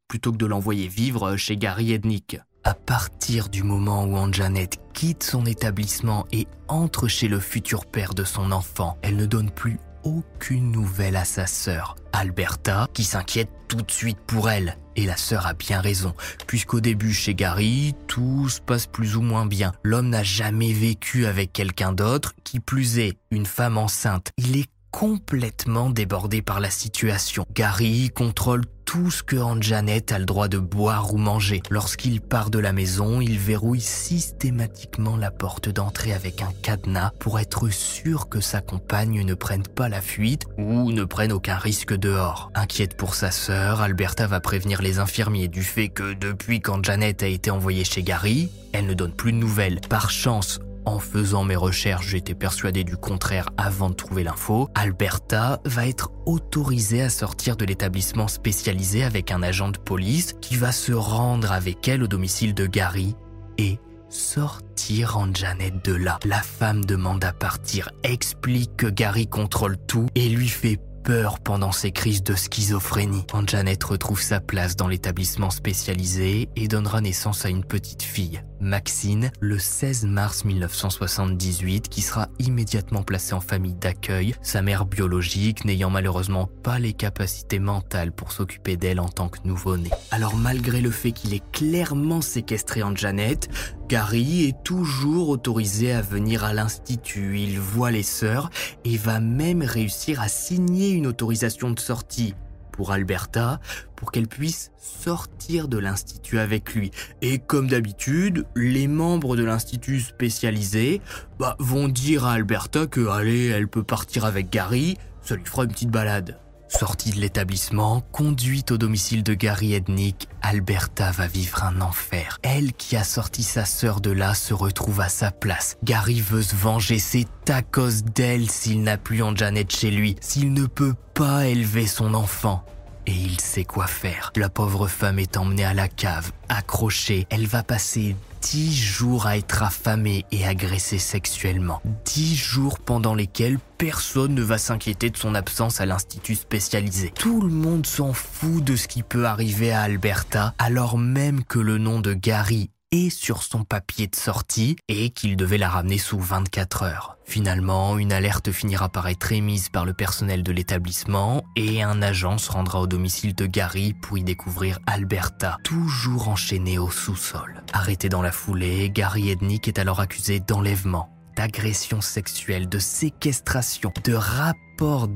[0.07, 2.37] plutôt que de l'envoyer vivre chez Gary Ednick.
[2.65, 8.13] À partir du moment où Anjanet quitte son établissement et entre chez le futur père
[8.13, 13.49] de son enfant, elle ne donne plus aucune nouvelle à sa sœur, Alberta, qui s'inquiète
[13.73, 14.77] tout de suite pour elle.
[14.97, 16.13] Et la sœur a bien raison,
[16.47, 19.73] puisqu'au début chez Gary, tout se passe plus ou moins bien.
[19.83, 24.31] L'homme n'a jamais vécu avec quelqu'un d'autre, qui plus est, une femme enceinte.
[24.37, 27.47] Il est complètement débordé par la situation.
[27.55, 31.63] Gary contrôle tout ce que Janet a le droit de boire ou manger.
[31.71, 37.41] Lorsqu'il part de la maison, il verrouille systématiquement la porte d'entrée avec un cadenas pour
[37.41, 41.95] être sûr que sa compagne ne prenne pas la fuite ou ne prenne aucun risque
[41.95, 42.51] dehors.
[42.55, 47.23] Inquiète pour sa sœur, Alberta va prévenir les infirmiers du fait que depuis quand Janet
[47.23, 49.81] a été envoyée chez Gary, elle ne donne plus de nouvelles.
[49.89, 54.69] Par chance, en faisant mes recherches, j'étais persuadé du contraire avant de trouver l'info.
[54.75, 60.57] Alberta va être autorisée à sortir de l'établissement spécialisé avec un agent de police qui
[60.57, 63.15] va se rendre avec elle au domicile de Gary
[63.59, 66.19] et sortir en Janet de là.
[66.25, 71.73] La femme demande à partir, explique que Gary contrôle tout et lui fait peur pendant
[71.73, 73.25] ses crises de schizophrénie.
[73.47, 79.33] Janet retrouve sa place dans l'établissement spécialisé et donnera naissance à une petite fille, Maxine,
[79.41, 85.91] le 16 mars 1978, qui sera immédiatement placée en famille d'accueil, sa mère biologique n'ayant
[85.91, 89.91] malheureusement pas les capacités mentales pour s'occuper d'elle en tant que nouveau-né.
[90.13, 93.49] Alors malgré le fait qu'il est clairement séquestré en Janet,
[93.89, 98.49] Gary est toujours autorisé à venir à l'institut, il voit les sœurs
[98.85, 102.35] et va même réussir à signer une autorisation de sortie.
[102.71, 103.61] Pour Alberta
[104.03, 106.91] pour qu'elle puisse sortir de l'institut avec lui.
[107.21, 111.01] Et comme d'habitude, les membres de l'institut spécialisé
[111.39, 115.63] bah, vont dire à Alberta que allez, elle peut partir avec Gary, ça lui fera
[115.63, 116.37] une petite balade.
[116.67, 122.41] Sortie de l'établissement, conduite au domicile de Gary Ednick, Alberta va vivre un enfer.
[122.43, 125.77] Elle qui a sorti sa sœur de là se retrouve à sa place.
[125.85, 130.17] Gary veut se venger, c'est à cause d'elle s'il n'a plus en Janet chez lui,
[130.21, 132.65] s'il ne peut pas élever son enfant.
[133.07, 134.33] Et il sait quoi faire.
[134.37, 137.27] La pauvre femme est emmenée à la cave, accrochée.
[137.31, 141.81] Elle va passer dix jours à être affamée et agressée sexuellement.
[142.05, 147.13] Dix jours pendant lesquels personne ne va s'inquiéter de son absence à l'institut spécialisé.
[147.15, 151.59] Tout le monde s'en fout de ce qui peut arriver à Alberta, alors même que
[151.59, 155.99] le nom de Gary et sur son papier de sortie et qu'il devait la ramener
[155.99, 157.17] sous 24 heures.
[157.25, 162.39] Finalement, une alerte finira par être émise par le personnel de l'établissement et un agent
[162.39, 167.63] se rendra au domicile de Gary pour y découvrir Alberta, toujours enchaînée au sous-sol.
[167.73, 174.13] Arrêté dans la foulée, Gary Ednick est alors accusé d'enlèvement d'agression sexuelle, de séquestration, de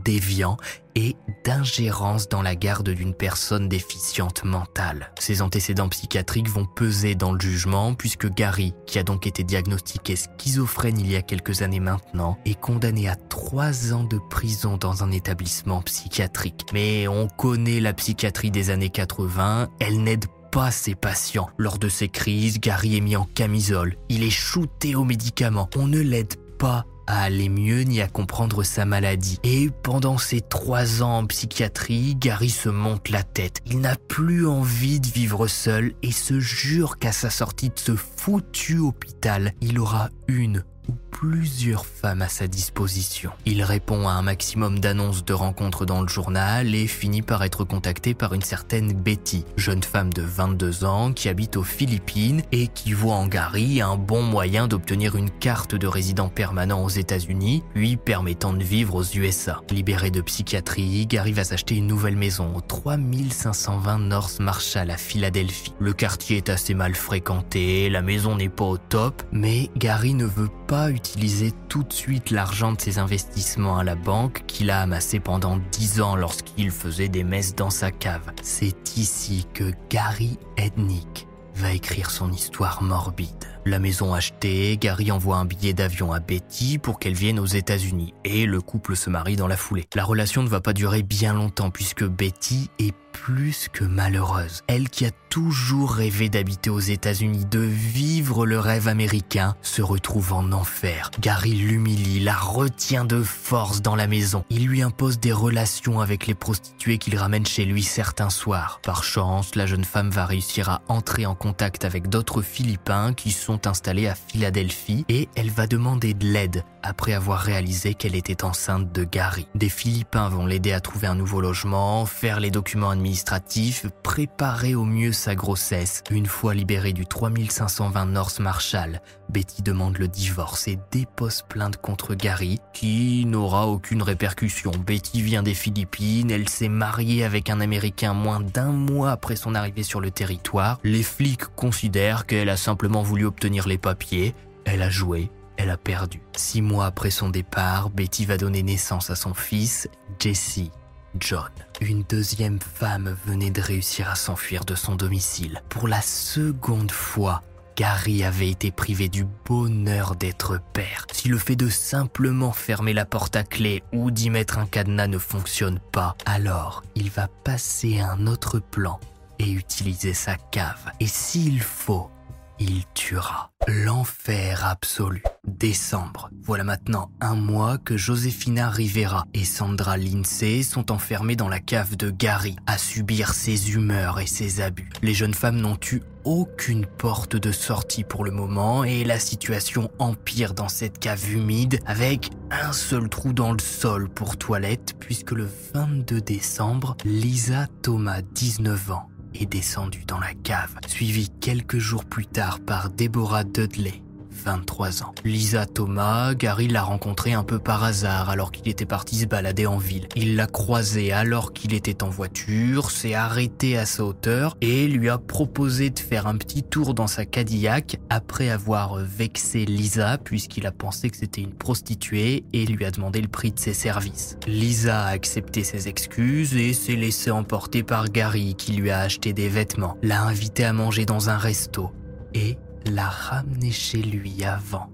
[0.05, 0.57] déviant
[0.95, 5.13] et d'ingérence dans la garde d'une personne déficiente mentale.
[5.19, 10.15] Ces antécédents psychiatriques vont peser dans le jugement puisque Gary, qui a donc été diagnostiqué
[10.15, 15.03] schizophrène il y a quelques années maintenant, est condamné à trois ans de prison dans
[15.03, 16.67] un établissement psychiatrique.
[16.73, 21.51] Mais on connaît la psychiatrie des années 80, elle n'aide pas ses patients.
[21.59, 23.97] Lors de ces crises, Gary est mis en camisole.
[24.09, 25.69] Il est shooté aux médicaments.
[25.77, 29.39] On ne l'aide pas à aller mieux ni à comprendre sa maladie.
[29.45, 33.61] Et pendant ces trois ans en psychiatrie, Gary se monte la tête.
[33.67, 37.97] Il n'a plus envie de vivre seul et se jure qu'à sa sortie de ce
[37.97, 40.65] foutu hôpital, il aura une
[41.11, 43.31] plusieurs femmes à sa disposition.
[43.47, 47.65] Il répond à un maximum d'annonces de rencontres dans le journal et finit par être
[47.65, 52.69] contacté par une certaine Betty, jeune femme de 22 ans qui habite aux Philippines et
[52.69, 57.63] qui voit en Gary un bon moyen d'obtenir une carte de résident permanent aux États-Unis,
[57.75, 59.63] lui permettant de vivre aux USA.
[59.71, 65.73] Libéré de psychiatrie, Gary va s'acheter une nouvelle maison au 3520 North Marshall à Philadelphie.
[65.79, 70.27] Le quartier est assez mal fréquenté, la maison n'est pas au top, mais Gary ne
[70.27, 74.81] veut pas utiliser tout de suite l'argent de ses investissements à la banque qu'il a
[74.81, 78.33] amassé pendant 10 ans lorsqu'il faisait des messes dans sa cave.
[78.43, 83.56] C'est ici que Gary Ednick va écrire son histoire morbide.
[83.67, 88.15] La maison achetée, Gary envoie un billet d'avion à Betty pour qu'elle vienne aux États-Unis
[88.25, 89.87] et le couple se marie dans la foulée.
[89.97, 94.63] La relation ne va pas durer bien longtemps puisque Betty est plus que malheureuse.
[94.69, 100.33] Elle qui a toujours rêvé d'habiter aux États-Unis, de vivre le rêve américain, se retrouve
[100.33, 101.11] en enfer.
[101.21, 104.45] Gary l'humilie, la retient de force dans la maison.
[104.51, 108.81] Il lui impose des relations avec les prostituées qu'il ramène chez lui certains soirs.
[108.83, 113.33] Par chance, la jeune femme va réussir à entrer en contact avec d'autres Philippins qui
[113.33, 118.45] sont installés à Philadelphie et elle va demander de l'aide après avoir réalisé qu'elle était
[118.45, 119.49] enceinte de Gary.
[119.55, 124.85] Des Philippins vont l'aider à trouver un nouveau logement, faire les documents administratifs, préparer au
[124.85, 126.03] mieux sa grossesse.
[126.11, 132.15] Une fois libérée du 3520 North Marshall, Betty demande le divorce et dépose plainte contre
[132.15, 134.71] Gary, qui n'aura aucune répercussion.
[134.71, 139.55] Betty vient des Philippines, elle s'est mariée avec un Américain moins d'un mois après son
[139.55, 140.79] arrivée sur le territoire.
[140.85, 145.77] Les flics considèrent qu'elle a simplement voulu obtenir les papiers, elle a joué elle a
[145.77, 146.21] perdu.
[146.37, 150.71] Six mois après son départ, Betty va donner naissance à son fils, Jesse
[151.19, 151.51] John.
[151.81, 155.63] Une deuxième femme venait de réussir à s'enfuir de son domicile.
[155.69, 157.43] Pour la seconde fois,
[157.75, 161.07] Gary avait été privé du bonheur d'être père.
[161.13, 165.09] Si le fait de simplement fermer la porte à clé ou d'y mettre un cadenas
[165.09, 168.99] ne fonctionne pas, alors il va passer à un autre plan
[169.39, 170.91] et utiliser sa cave.
[171.01, 172.11] Et s'il faut,
[172.59, 173.51] il tuera.
[173.67, 175.23] L'enfer absolu.
[175.47, 176.31] Décembre.
[176.43, 181.97] Voilà maintenant un mois que Josefina Rivera et Sandra Lindsay sont enfermées dans la cave
[181.97, 184.89] de Gary à subir ses humeurs et ses abus.
[185.03, 189.91] Les jeunes femmes n'ont eu aucune porte de sortie pour le moment et la situation
[189.99, 195.33] empire dans cette cave humide avec un seul trou dans le sol pour toilette puisque
[195.33, 199.09] le 22 décembre, Lisa Thomas, 19 ans,
[199.43, 204.03] est descendu dans la cave, suivi quelques jours plus tard par Deborah Dudley,
[204.47, 205.13] 23 ans.
[205.25, 209.67] Lisa Thomas, Gary l'a rencontrée un peu par hasard alors qu'il était parti se balader
[209.67, 210.07] en ville.
[210.15, 215.09] Il l'a croisée alors qu'il était en voiture, s'est arrêté à sa hauteur et lui
[215.09, 220.67] a proposé de faire un petit tour dans sa Cadillac après avoir vexé Lisa puisqu'il
[220.67, 224.39] a pensé que c'était une prostituée et lui a demandé le prix de ses services.
[224.47, 229.33] Lisa a accepté ses excuses et s'est laissée emporter par Gary qui lui a acheté
[229.33, 231.91] des vêtements, l'a invité à manger dans un resto
[232.35, 234.91] et l'a ramenée chez lui avant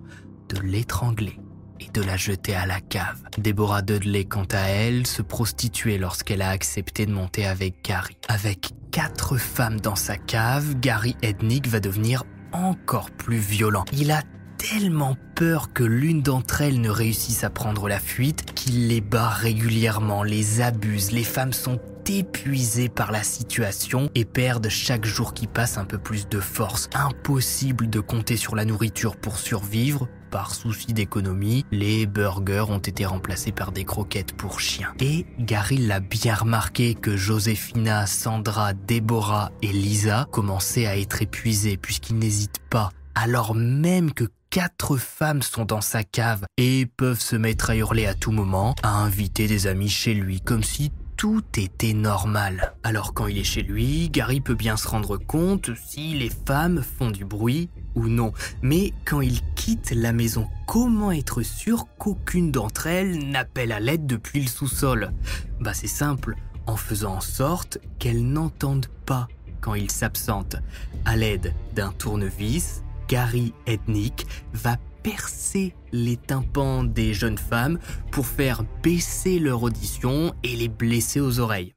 [0.49, 1.39] de l'étrangler
[1.81, 3.23] et de la jeter à la cave.
[3.39, 8.17] Deborah Dudley, quant à elle, se prostituait lorsqu'elle a accepté de monter avec Gary.
[8.29, 13.85] Avec quatre femmes dans sa cave, Gary Ednick va devenir encore plus violent.
[13.93, 14.23] Il a
[14.59, 19.29] tellement peur que l'une d'entre elles ne réussisse à prendre la fuite qu'il les bat
[19.29, 21.11] régulièrement, les abuse.
[21.11, 25.99] Les femmes sont épuisées par la situation et perdent chaque jour qui passe un peu
[25.99, 26.89] plus de force.
[26.95, 30.09] Impossible de compter sur la nourriture pour survivre.
[30.31, 34.95] Par souci d'économie, les burgers ont été remplacés par des croquettes pour chiens.
[34.99, 41.77] Et Gary l'a bien remarqué que Joséphina, Sandra, Déborah et Lisa commençaient à être épuisées
[41.77, 47.37] puisqu'ils n'hésitent pas, alors même que quatre femmes sont dans sa cave et peuvent se
[47.37, 51.45] mettre à hurler à tout moment, à inviter des amis chez lui comme si tout
[51.57, 52.75] était normal.
[52.83, 56.83] Alors quand il est chez lui, Gary peut bien se rendre compte si les femmes
[56.83, 58.33] font du bruit ou non.
[58.61, 64.05] Mais quand il quitte la maison, comment être sûr qu'aucune d'entre elles n'appelle à l'aide
[64.05, 65.13] depuis le sous-sol?
[65.61, 66.35] Bah c'est simple,
[66.67, 69.29] en faisant en sorte qu'elles n'entendent pas
[69.61, 70.57] quand il s'absente.
[71.05, 77.79] À l'aide d'un tournevis, Gary Ethnic va percer les tympans des jeunes femmes
[78.11, 81.75] pour faire baisser leur audition et les blesser aux oreilles.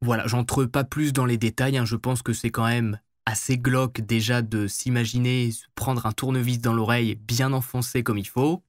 [0.00, 1.84] Voilà, j'entre pas plus dans les détails, hein.
[1.84, 6.72] je pense que c'est quand même assez glauque déjà de s'imaginer prendre un tournevis dans
[6.72, 8.62] l'oreille bien enfoncé comme il faut.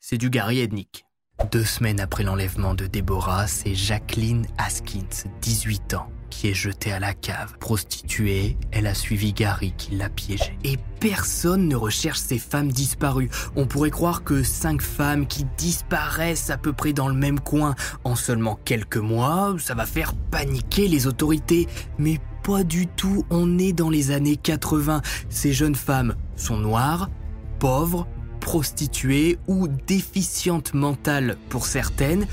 [0.00, 1.04] C'est du Gary Ednick.
[1.50, 7.00] Deux semaines après l'enlèvement de Deborah, c'est Jacqueline Haskins, 18 ans, qui est jetée à
[7.00, 7.58] la cave.
[7.58, 10.56] Prostituée, elle a suivi Gary qui l'a piégée.
[10.62, 13.28] Et personne ne recherche ces femmes disparues.
[13.56, 17.74] On pourrait croire que cinq femmes qui disparaissent à peu près dans le même coin
[18.04, 21.66] en seulement quelques mois, ça va faire paniquer les autorités.
[21.98, 25.02] Mais pas du tout, on est dans les années 80.
[25.28, 27.10] Ces jeunes femmes sont noires,
[27.58, 28.06] pauvres,
[28.42, 32.26] prostituées ou déficientes mentales pour certaines,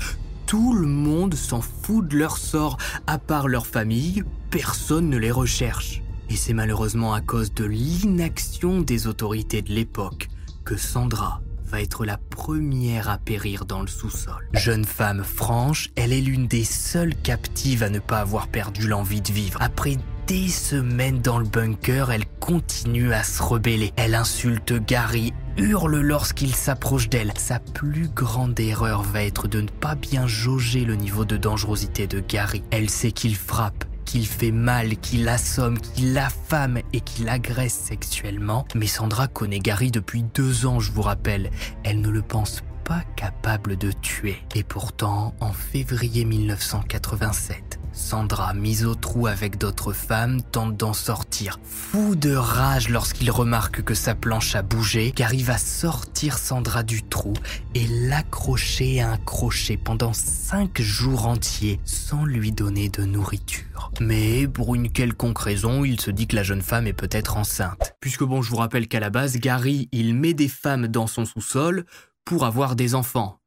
[0.46, 5.30] tout le monde s'en fout de leur sort, à part leur famille, personne ne les
[5.30, 6.02] recherche.
[6.28, 10.28] Et c'est malheureusement à cause de l'inaction des autorités de l'époque
[10.64, 14.48] que Sandra va être la première à périr dans le sous-sol.
[14.52, 19.20] Jeune femme franche, elle est l'une des seules captives à ne pas avoir perdu l'envie
[19.20, 19.62] de vivre.
[19.62, 19.96] Après
[20.26, 23.92] des semaines dans le bunker, elle continue à se rebeller.
[23.96, 27.32] Elle insulte Gary, hurle lorsqu'il s'approche d'elle.
[27.36, 32.06] Sa plus grande erreur va être de ne pas bien jauger le niveau de dangerosité
[32.06, 32.62] de Gary.
[32.70, 38.66] Elle sait qu'il frappe, qu'il fait mal, qu'il assomme, qu'il affame et qu'il agresse sexuellement.
[38.74, 41.50] Mais Sandra connaît Gary depuis deux ans, je vous rappelle.
[41.84, 44.38] Elle ne le pense pas capable de tuer.
[44.56, 47.69] Et pourtant, en février 1987,
[48.00, 51.60] Sandra, mise au trou avec d'autres femmes, tente d'en sortir.
[51.62, 57.02] Fou de rage lorsqu'il remarque que sa planche a bougé, il va sortir Sandra du
[57.02, 57.34] trou
[57.74, 63.92] et l'accrocher à un crochet pendant cinq jours entiers sans lui donner de nourriture.
[64.00, 67.94] Mais pour une quelconque raison, il se dit que la jeune femme est peut-être enceinte.
[68.00, 71.24] Puisque bon, je vous rappelle qu'à la base, Gary, il met des femmes dans son
[71.24, 71.84] sous-sol
[72.24, 73.39] pour avoir des enfants.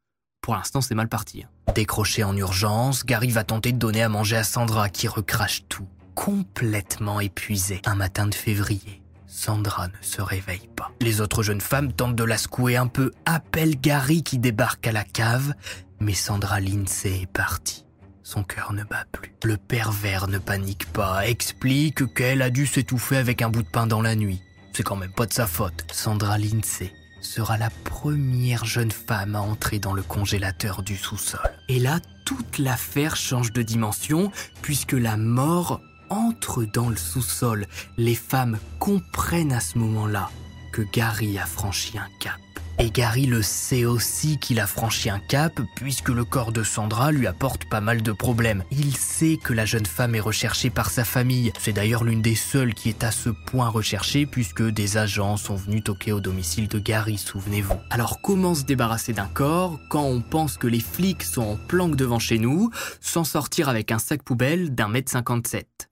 [0.43, 1.43] Pour l'instant, c'est mal parti.
[1.43, 1.71] Hein.
[1.73, 5.87] Décroché en urgence, Gary va tenter de donner à manger à Sandra qui recrache tout,
[6.15, 7.81] complètement épuisée.
[7.85, 10.91] Un matin de février, Sandra ne se réveille pas.
[10.99, 14.91] Les autres jeunes femmes tentent de la secouer un peu, appellent Gary qui débarque à
[14.91, 15.53] la cave,
[16.01, 17.85] mais Sandra Lindsay est partie.
[18.21, 19.33] Son cœur ne bat plus.
[19.45, 23.87] Le pervers ne panique pas, explique qu'elle a dû s'étouffer avec un bout de pain
[23.87, 24.41] dans la nuit.
[24.73, 25.85] C'est quand même pas de sa faute.
[25.89, 26.91] Sandra Lindsay
[27.23, 31.39] sera la première jeune femme à entrer dans le congélateur du sous-sol.
[31.69, 37.65] Et là, toute l'affaire change de dimension puisque la mort entre dans le sous-sol.
[37.97, 40.29] Les femmes comprennent à ce moment-là
[40.71, 42.39] que Gary a franchi un cap.
[42.79, 47.11] Et Gary le sait aussi qu'il a franchi un cap puisque le corps de Sandra
[47.11, 48.63] lui apporte pas mal de problèmes.
[48.71, 51.53] Il sait que la jeune femme est recherchée par sa famille.
[51.59, 55.55] C'est d'ailleurs l'une des seules qui est à ce point recherchée puisque des agents sont
[55.55, 57.79] venus toquer au domicile de Gary, souvenez-vous.
[57.91, 61.95] Alors comment se débarrasser d'un corps quand on pense que les flics sont en planque
[61.95, 65.89] devant chez nous sans sortir avec un sac poubelle d'un mètre 57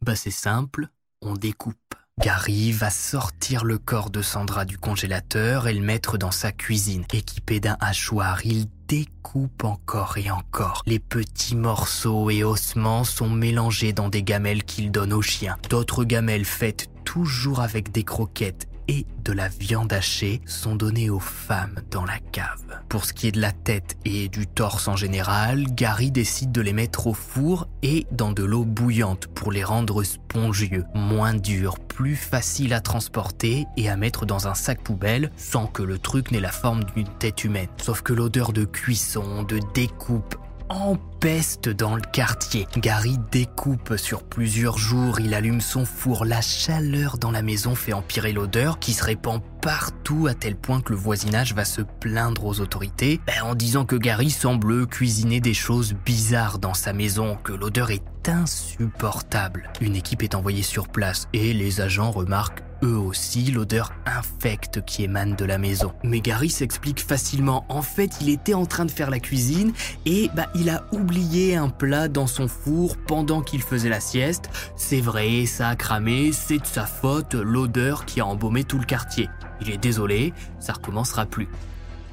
[0.00, 0.88] Bah c'est simple,
[1.20, 1.76] on découpe.
[2.20, 7.04] Gary va sortir le corps de Sandra du congélateur et le mettre dans sa cuisine.
[7.12, 10.82] Équipé d'un hachoir, il découpe encore et encore.
[10.86, 15.56] Les petits morceaux et ossements sont mélangés dans des gamelles qu'il donne aux chiens.
[15.70, 21.20] D'autres gamelles faites toujours avec des croquettes et de la viande hachée sont données aux
[21.20, 22.80] femmes dans la cave.
[22.88, 26.60] Pour ce qui est de la tête et du torse en général, Gary décide de
[26.60, 31.78] les mettre au four et dans de l'eau bouillante pour les rendre spongieux, moins durs,
[31.78, 36.30] plus faciles à transporter et à mettre dans un sac poubelle sans que le truc
[36.30, 37.68] n'ait la forme d'une tête humaine.
[37.76, 40.36] Sauf que l'odeur de cuisson, de découpe
[40.72, 42.66] empeste dans le quartier.
[42.78, 46.24] Gary découpe sur plusieurs jours, il allume son four.
[46.24, 50.80] La chaleur dans la maison fait empirer l'odeur qui se répand partout à tel point
[50.80, 55.40] que le voisinage va se plaindre aux autorités ben, en disant que Gary semble cuisiner
[55.40, 59.70] des choses bizarres dans sa maison, que l'odeur est insupportable.
[59.80, 65.04] Une équipe est envoyée sur place et les agents remarquent eux aussi l'odeur infecte qui
[65.04, 65.92] émane de la maison.
[66.02, 67.64] Mais Gary s'explique facilement.
[67.68, 69.72] En fait, il était en train de faire la cuisine
[70.06, 74.50] et bah, il a oublié un plat dans son four pendant qu'il faisait la sieste.
[74.76, 78.84] C'est vrai, ça a cramé, c'est de sa faute, l'odeur qui a embaumé tout le
[78.84, 79.28] quartier.
[79.60, 81.48] Il est désolé, ça recommencera plus.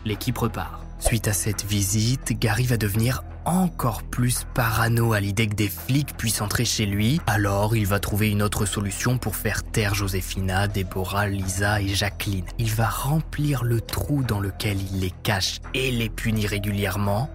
[0.05, 0.88] L'équipe repart.
[0.99, 6.15] Suite à cette visite, Gary va devenir encore plus parano à l'idée que des flics
[6.17, 10.67] puissent entrer chez lui, alors il va trouver une autre solution pour faire taire Joséphina,
[10.67, 12.45] Déborah, Lisa et Jacqueline.
[12.59, 17.29] Il va remplir le trou dans lequel il les cache et les punit régulièrement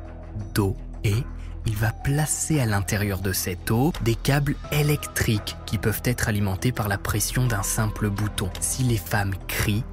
[0.55, 1.25] d'eau et
[1.67, 6.73] il va placer à l'intérieur de cette eau des câbles électriques qui peuvent être alimentés
[6.73, 8.51] par la pression d'un simple bouton.
[8.61, 9.85] Si les femmes crient,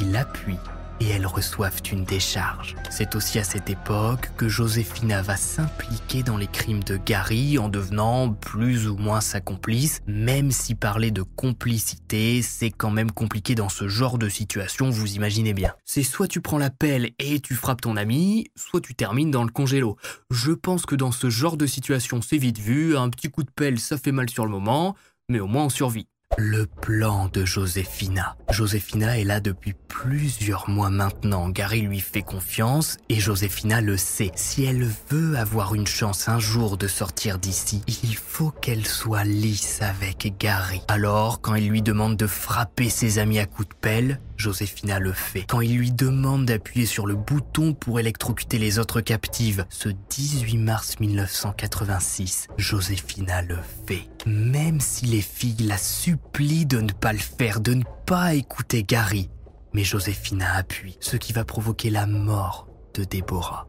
[0.00, 0.58] il appuie
[1.00, 2.76] et elles reçoivent une décharge.
[2.90, 7.68] C'est aussi à cette époque que Joséphina va s'impliquer dans les crimes de Gary en
[7.68, 13.54] devenant plus ou moins sa complice, même si parler de complicité, c'est quand même compliqué
[13.54, 15.72] dans ce genre de situation, vous imaginez bien.
[15.84, 19.44] C'est soit tu prends la pelle et tu frappes ton ami, soit tu termines dans
[19.44, 19.96] le congélo.
[20.30, 23.50] Je pense que dans ce genre de situation, c'est vite vu, un petit coup de
[23.50, 24.94] pelle, ça fait mal sur le moment,
[25.28, 26.08] mais au moins on survit.
[26.38, 28.36] Le plan de Joséphina.
[28.50, 31.48] Joséphina est là depuis plusieurs mois maintenant.
[31.48, 34.30] Gary lui fait confiance et Joséphina le sait.
[34.36, 39.24] Si elle veut avoir une chance un jour de sortir d'ici, il faut qu'elle soit
[39.24, 40.80] lisse avec Gary.
[40.88, 45.12] Alors, quand il lui demande de frapper ses amis à coups de pelle, Joséphina le
[45.12, 45.44] fait.
[45.46, 50.56] Quand il lui demande d'appuyer sur le bouton pour électrocuter les autres captives, ce 18
[50.56, 54.08] mars 1986, Joséphina le fait.
[54.24, 58.82] Même si les filles la supplient de ne pas le faire, de ne pas écouter
[58.82, 59.28] Gary.
[59.74, 63.68] Mais Joséphina appuie, ce qui va provoquer la mort de Déborah.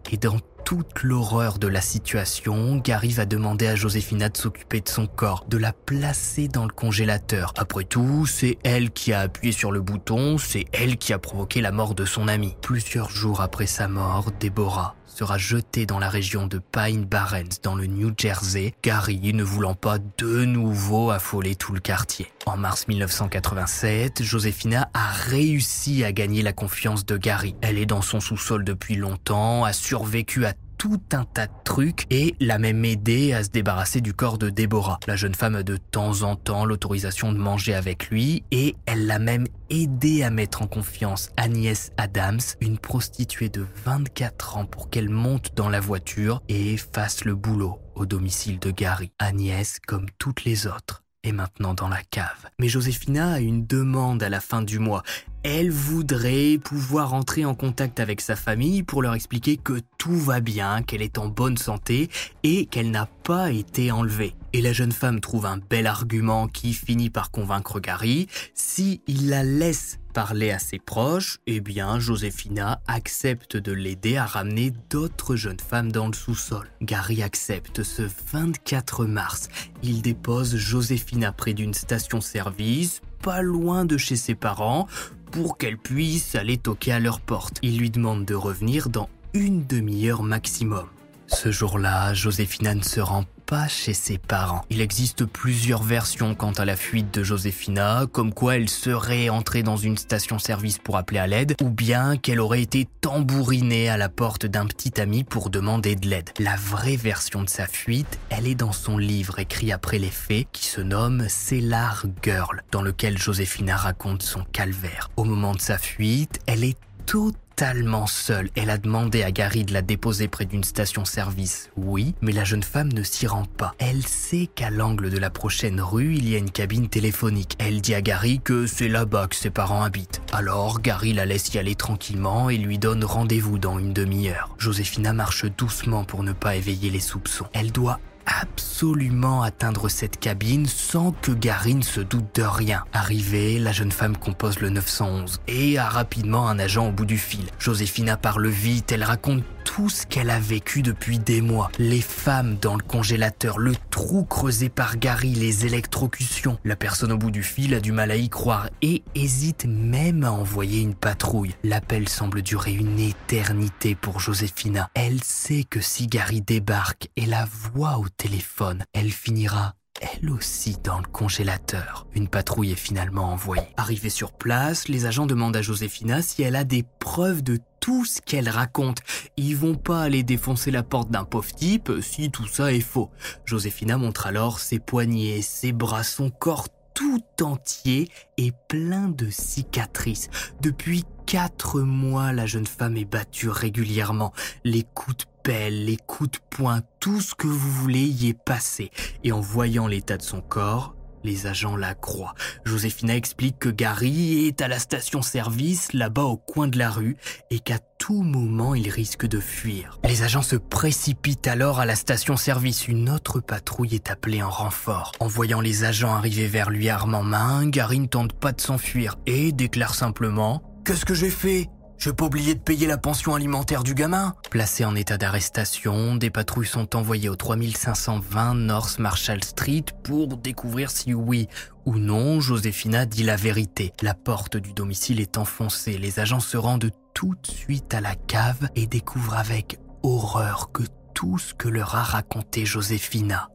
[0.64, 5.45] Toute l'horreur de la situation, Gary va demander à Joséphina de s'occuper de son corps,
[5.47, 7.53] de la placer dans le congélateur.
[7.57, 11.62] Après tout, c'est elle qui a appuyé sur le bouton, c'est elle qui a provoqué
[11.62, 12.55] la mort de son ami.
[12.62, 17.76] Plusieurs jours après sa mort, Déborah sera jetée dans la région de Pine Barrens dans
[17.76, 22.32] le New Jersey, Gary ne voulant pas de nouveau affoler tout le quartier.
[22.45, 27.55] En mars 1987, Joséphina a réussi à gagner la confiance de Gary.
[27.62, 30.51] Elle est dans son sous-sol depuis longtemps, a survécu à
[30.82, 34.50] tout un tas de trucs et l'a même aidé à se débarrasser du corps de
[34.50, 35.00] Déborah.
[35.06, 39.06] La jeune femme a de temps en temps l'autorisation de manger avec lui et elle
[39.06, 44.90] l'a même aidé à mettre en confiance Agnès Adams, une prostituée de 24 ans pour
[44.90, 49.12] qu'elle monte dans la voiture et fasse le boulot au domicile de Gary.
[49.20, 52.49] Agnès, comme toutes les autres, est maintenant dans la cave.
[52.59, 55.03] Mais Joséphina a une demande à la fin du mois.
[55.43, 60.39] Elle voudrait pouvoir entrer en contact avec sa famille pour leur expliquer que tout va
[60.39, 62.09] bien, qu'elle est en bonne santé
[62.43, 64.36] et qu'elle n'a pas été enlevée.
[64.53, 68.28] Et la jeune femme trouve un bel argument qui finit par convaincre Gary.
[68.53, 74.26] Si il la laisse parler à ses proches, eh bien Joséphina accepte de l'aider à
[74.26, 76.68] ramener d'autres jeunes femmes dans le sous-sol.
[76.82, 79.49] Gary accepte ce 24 mars.
[79.84, 84.88] Il dépose Joséphina près d'une station-service, pas loin de chez ses parents,
[85.32, 87.57] pour qu'elle puisse aller toquer à leur porte.
[87.62, 90.88] Il lui demande de revenir dans une demi-heure maximum.
[91.28, 94.64] Ce jour-là, Joséphina ne se rend pas chez ses parents.
[94.70, 99.62] Il existe plusieurs versions quant à la fuite de Joséphina, comme quoi elle serait entrée
[99.62, 104.08] dans une station-service pour appeler à l'aide, ou bien qu'elle aurait été tambourinée à la
[104.08, 106.30] porte d'un petit ami pour demander de l'aide.
[106.39, 110.47] La vraie version de sa fuite, elle est dans son livre écrit après les faits,
[110.54, 115.12] qui se nomme Cellar Girl, dans lequel Joséphina raconte son calvaire.
[115.18, 116.78] Au moment de sa fuite, elle est
[117.12, 118.49] totalement seule.
[118.55, 121.70] Elle a demandé à Gary de la déposer près d'une station-service.
[121.76, 123.76] Oui, mais la jeune femme ne s'y rend pas.
[123.80, 127.57] Elle sait qu'à l'angle de la prochaine rue, il y a une cabine téléphonique.
[127.59, 130.22] Elle dit à Gary que c'est là-bas que ses parents habitent.
[130.32, 134.55] Alors, Gary la laisse y aller tranquillement et lui donne rendez-vous dans une demi-heure.
[134.57, 137.47] Joséphina marche doucement pour ne pas éveiller les soupçons.
[137.51, 142.84] Elle doit absolument atteindre cette cabine sans que Gary ne se doute de rien.
[142.93, 147.17] Arrivée, la jeune femme compose le 911 et a rapidement un agent au bout du
[147.17, 147.45] fil.
[147.59, 151.72] Joséphina parle vite, elle raconte tout ce qu'elle a vécu depuis des mois.
[151.80, 156.57] Les femmes dans le congélateur, le trou creusé par Gary, les électrocutions.
[156.64, 160.24] La personne au bout du fil a du mal à y croire et hésite même
[160.24, 161.55] à envoyer une patrouille.
[161.64, 164.89] L'appel semble durer une éternité pour Joséphina.
[164.93, 170.78] Elle sait que si Gary débarque et la voit au téléphone, elle finira elle aussi
[170.84, 172.08] dans le congélateur.
[172.14, 173.68] Une patrouille est finalement envoyée.
[173.78, 178.06] Arrivée sur place, les agents demandent à Joséphina si elle a des preuves de tout
[178.06, 178.99] ce qu'elle raconte.
[179.38, 183.10] Ils vont pas aller défoncer la porte d'un pauvre type si tout ça est faux.
[183.45, 190.30] Joséphina montre alors ses poignets, ses bras, son corps tout entier et plein de cicatrices.
[190.62, 194.34] Depuis quatre mois, la jeune femme est battue régulièrement.
[194.64, 198.92] Les coups les coups de poing, tout ce que vous voulez y est passé.
[199.24, 202.34] Et en voyant l'état de son corps, les agents la croient.
[202.66, 207.16] Joséphina explique que Gary est à la station-service, là-bas au coin de la rue,
[207.52, 210.00] et qu'à tout moment il risque de fuir.
[210.04, 212.88] Les agents se précipitent alors à la station-service.
[212.88, 215.12] Une autre patrouille est appelée en renfort.
[215.20, 218.62] En voyant les agents arriver vers lui armes en main, Gary ne tente pas de
[218.62, 221.70] s'enfuir et déclare simplement⁇ Qu'est-ce que j'ai fait?
[222.02, 224.34] Je pas oublié de payer la pension alimentaire du gamin.
[224.49, 230.89] Placé en état d'arrestation, des patrouilles sont envoyées au 3520 North Marshall Street pour découvrir
[230.89, 231.47] si oui
[231.86, 233.93] ou non Joséphina dit la vérité.
[234.02, 235.99] La porte du domicile est enfoncée.
[235.99, 240.84] Les agents se rendent tout de suite à la cave et découvrent avec horreur que
[241.14, 243.49] tout ce que leur a raconté Joséphina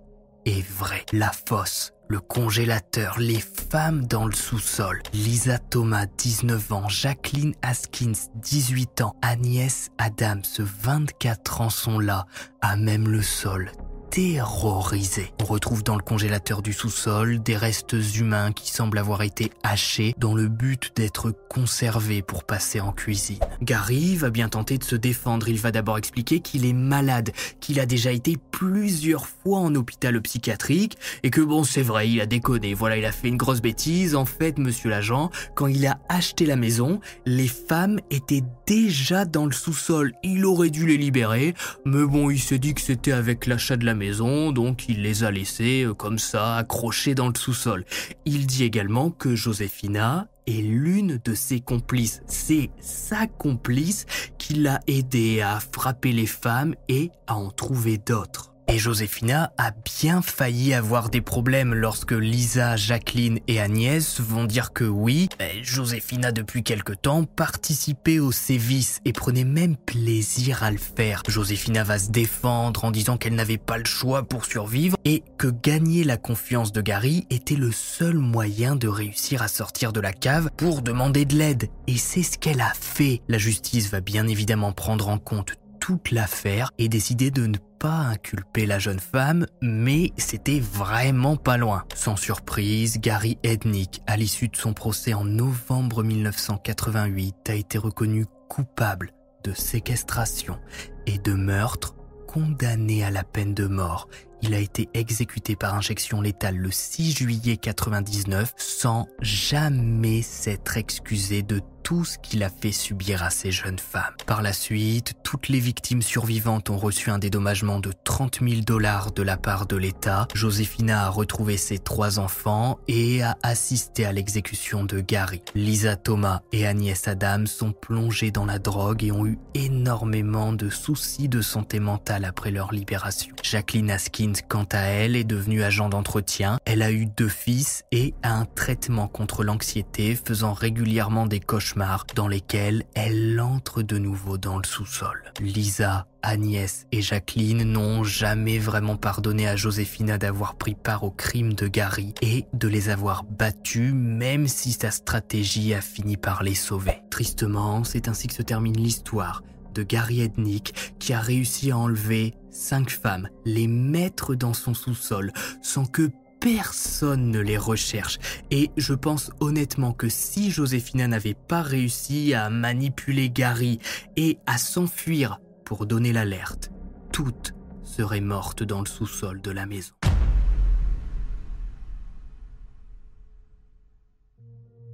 [0.44, 1.04] est vrai.
[1.12, 5.02] La fosse le congélateur, les femmes dans le sous-sol.
[5.12, 12.26] Lisa Thomas, 19 ans, Jacqueline Haskins, 18 ans, Agnès Adams, 24 ans sont là,
[12.60, 13.70] à même le sol,
[14.10, 15.32] terrorisé.
[15.40, 20.14] On retrouve dans le congélateur du sous-sol des restes humains qui semblent avoir été hachés
[20.18, 23.38] dans le but d'être conservés pour passer en cuisine.
[23.62, 25.48] Gary va bien tenter de se défendre.
[25.48, 30.20] Il va d'abord expliquer qu'il est malade, qu'il a déjà été plusieurs fois en hôpital
[30.22, 32.74] psychiatrique et que bon, c'est vrai, il a déconné.
[32.74, 34.14] Voilà, il a fait une grosse bêtise.
[34.14, 39.46] En fait, monsieur l'agent, quand il a acheté la maison, les femmes étaient déjà dans
[39.46, 40.12] le sous-sol.
[40.22, 41.54] Il aurait dû les libérer,
[41.84, 45.24] mais bon, il s'est dit que c'était avec l'achat de la maison donc il les
[45.24, 47.84] a laissés euh, comme ça, accrochés dans le sous-sol.
[48.24, 52.22] Il dit également que Joséphina est l'une de ses complices.
[52.26, 54.06] C'est sa complice
[54.38, 58.55] qui l'a aidé à frapper les femmes et à en trouver d'autres.
[58.68, 64.72] Et Joséphina a bien failli avoir des problèmes lorsque Lisa, Jacqueline et Agnès vont dire
[64.72, 65.28] que oui,
[65.62, 71.22] Joséphina depuis quelque temps participait aux sévices et prenait même plaisir à le faire.
[71.28, 75.46] Joséphina va se défendre en disant qu'elle n'avait pas le choix pour survivre et que
[75.46, 80.12] gagner la confiance de Gary était le seul moyen de réussir à sortir de la
[80.12, 81.68] cave pour demander de l'aide.
[81.86, 83.22] Et c'est ce qu'elle a fait.
[83.28, 85.54] La justice va bien évidemment prendre en compte
[85.86, 91.56] toute l'affaire et décider de ne pas inculper la jeune femme, mais c'était vraiment pas
[91.56, 91.84] loin.
[91.94, 98.26] Sans surprise, Gary Ednick, à l'issue de son procès en novembre 1988, a été reconnu
[98.48, 99.12] coupable
[99.44, 100.58] de séquestration
[101.06, 101.94] et de meurtre,
[102.26, 104.08] condamné à la peine de mort.
[104.42, 111.42] Il a été exécuté par injection létale le 6 juillet 1999 sans jamais s'être excusé
[111.44, 114.16] de tout ce qu'il a fait subir à ces jeunes femmes.
[114.26, 119.12] Par la suite, toutes les victimes survivantes ont reçu un dédommagement de 30 000 dollars
[119.12, 120.26] de la part de l'État.
[120.34, 125.42] Joséphina a retrouvé ses trois enfants et a assisté à l'exécution de Gary.
[125.54, 130.70] Lisa Thomas et Agnès Adam sont plongées dans la drogue et ont eu énormément de
[130.70, 133.32] soucis de santé mentale après leur libération.
[133.44, 136.58] Jacqueline Askins, quant à elle, est devenue agent d'entretien.
[136.64, 141.75] Elle a eu deux fils et a un traitement contre l'anxiété, faisant régulièrement des cauchemars
[142.14, 145.32] dans lesquels elle entre de nouveau dans le sous-sol.
[145.40, 151.52] Lisa, Agnès et Jacqueline n'ont jamais vraiment pardonné à Joséphina d'avoir pris part au crime
[151.52, 156.54] de Gary et de les avoir battus même si sa stratégie a fini par les
[156.54, 157.02] sauver.
[157.10, 159.42] Tristement, c'est ainsi que se termine l'histoire
[159.74, 165.30] de Gary Ednick qui a réussi à enlever cinq femmes, les mettre dans son sous-sol
[165.60, 166.10] sans que
[166.54, 168.18] personne ne les recherche.
[168.52, 173.80] Et je pense honnêtement que si Joséphina n'avait pas réussi à manipuler Gary
[174.16, 176.70] et à s'enfuir pour donner l'alerte,
[177.12, 179.94] toutes seraient mortes dans le sous-sol de la maison.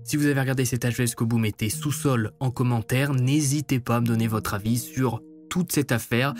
[0.04, 3.12] Si vous avez regardé cet âge jusqu'au bout, mettez sous-sol en commentaire.
[3.12, 6.32] N'hésitez pas à me donner votre avis sur toute cette affaire.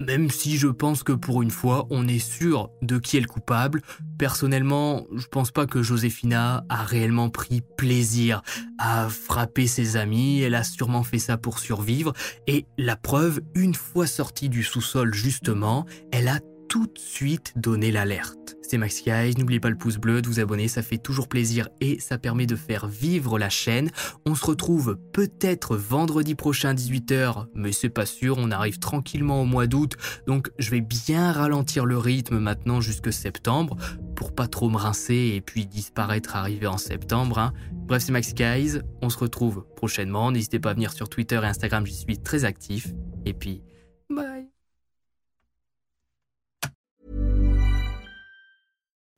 [0.00, 3.26] Même si je pense que pour une fois, on est sûr de qui est le
[3.26, 3.82] coupable.
[4.18, 8.42] Personnellement, je pense pas que Joséphina a réellement pris plaisir
[8.78, 10.40] à frapper ses amis.
[10.40, 12.12] Elle a sûrement fait ça pour survivre.
[12.46, 17.90] Et la preuve, une fois sortie du sous-sol justement, elle a tout de suite donné
[17.90, 18.56] l'alerte.
[18.62, 21.68] C'est Max Guys, n'oubliez pas le pouce bleu, de vous abonner, ça fait toujours plaisir
[21.80, 23.90] et ça permet de faire vivre la chaîne.
[24.24, 29.42] On se retrouve peut-être vendredi prochain à 18h, mais c'est pas sûr, on arrive tranquillement
[29.42, 29.96] au mois d'août,
[30.26, 33.76] donc je vais bien ralentir le rythme maintenant jusque septembre
[34.16, 37.38] pour pas trop me rincer et puis disparaître arrivé en septembre.
[37.38, 37.52] Hein.
[37.72, 41.46] Bref, c'est Max Guys, on se retrouve prochainement, n'hésitez pas à venir sur Twitter et
[41.46, 42.88] Instagram, j'y suis très actif.
[43.26, 43.62] Et puis,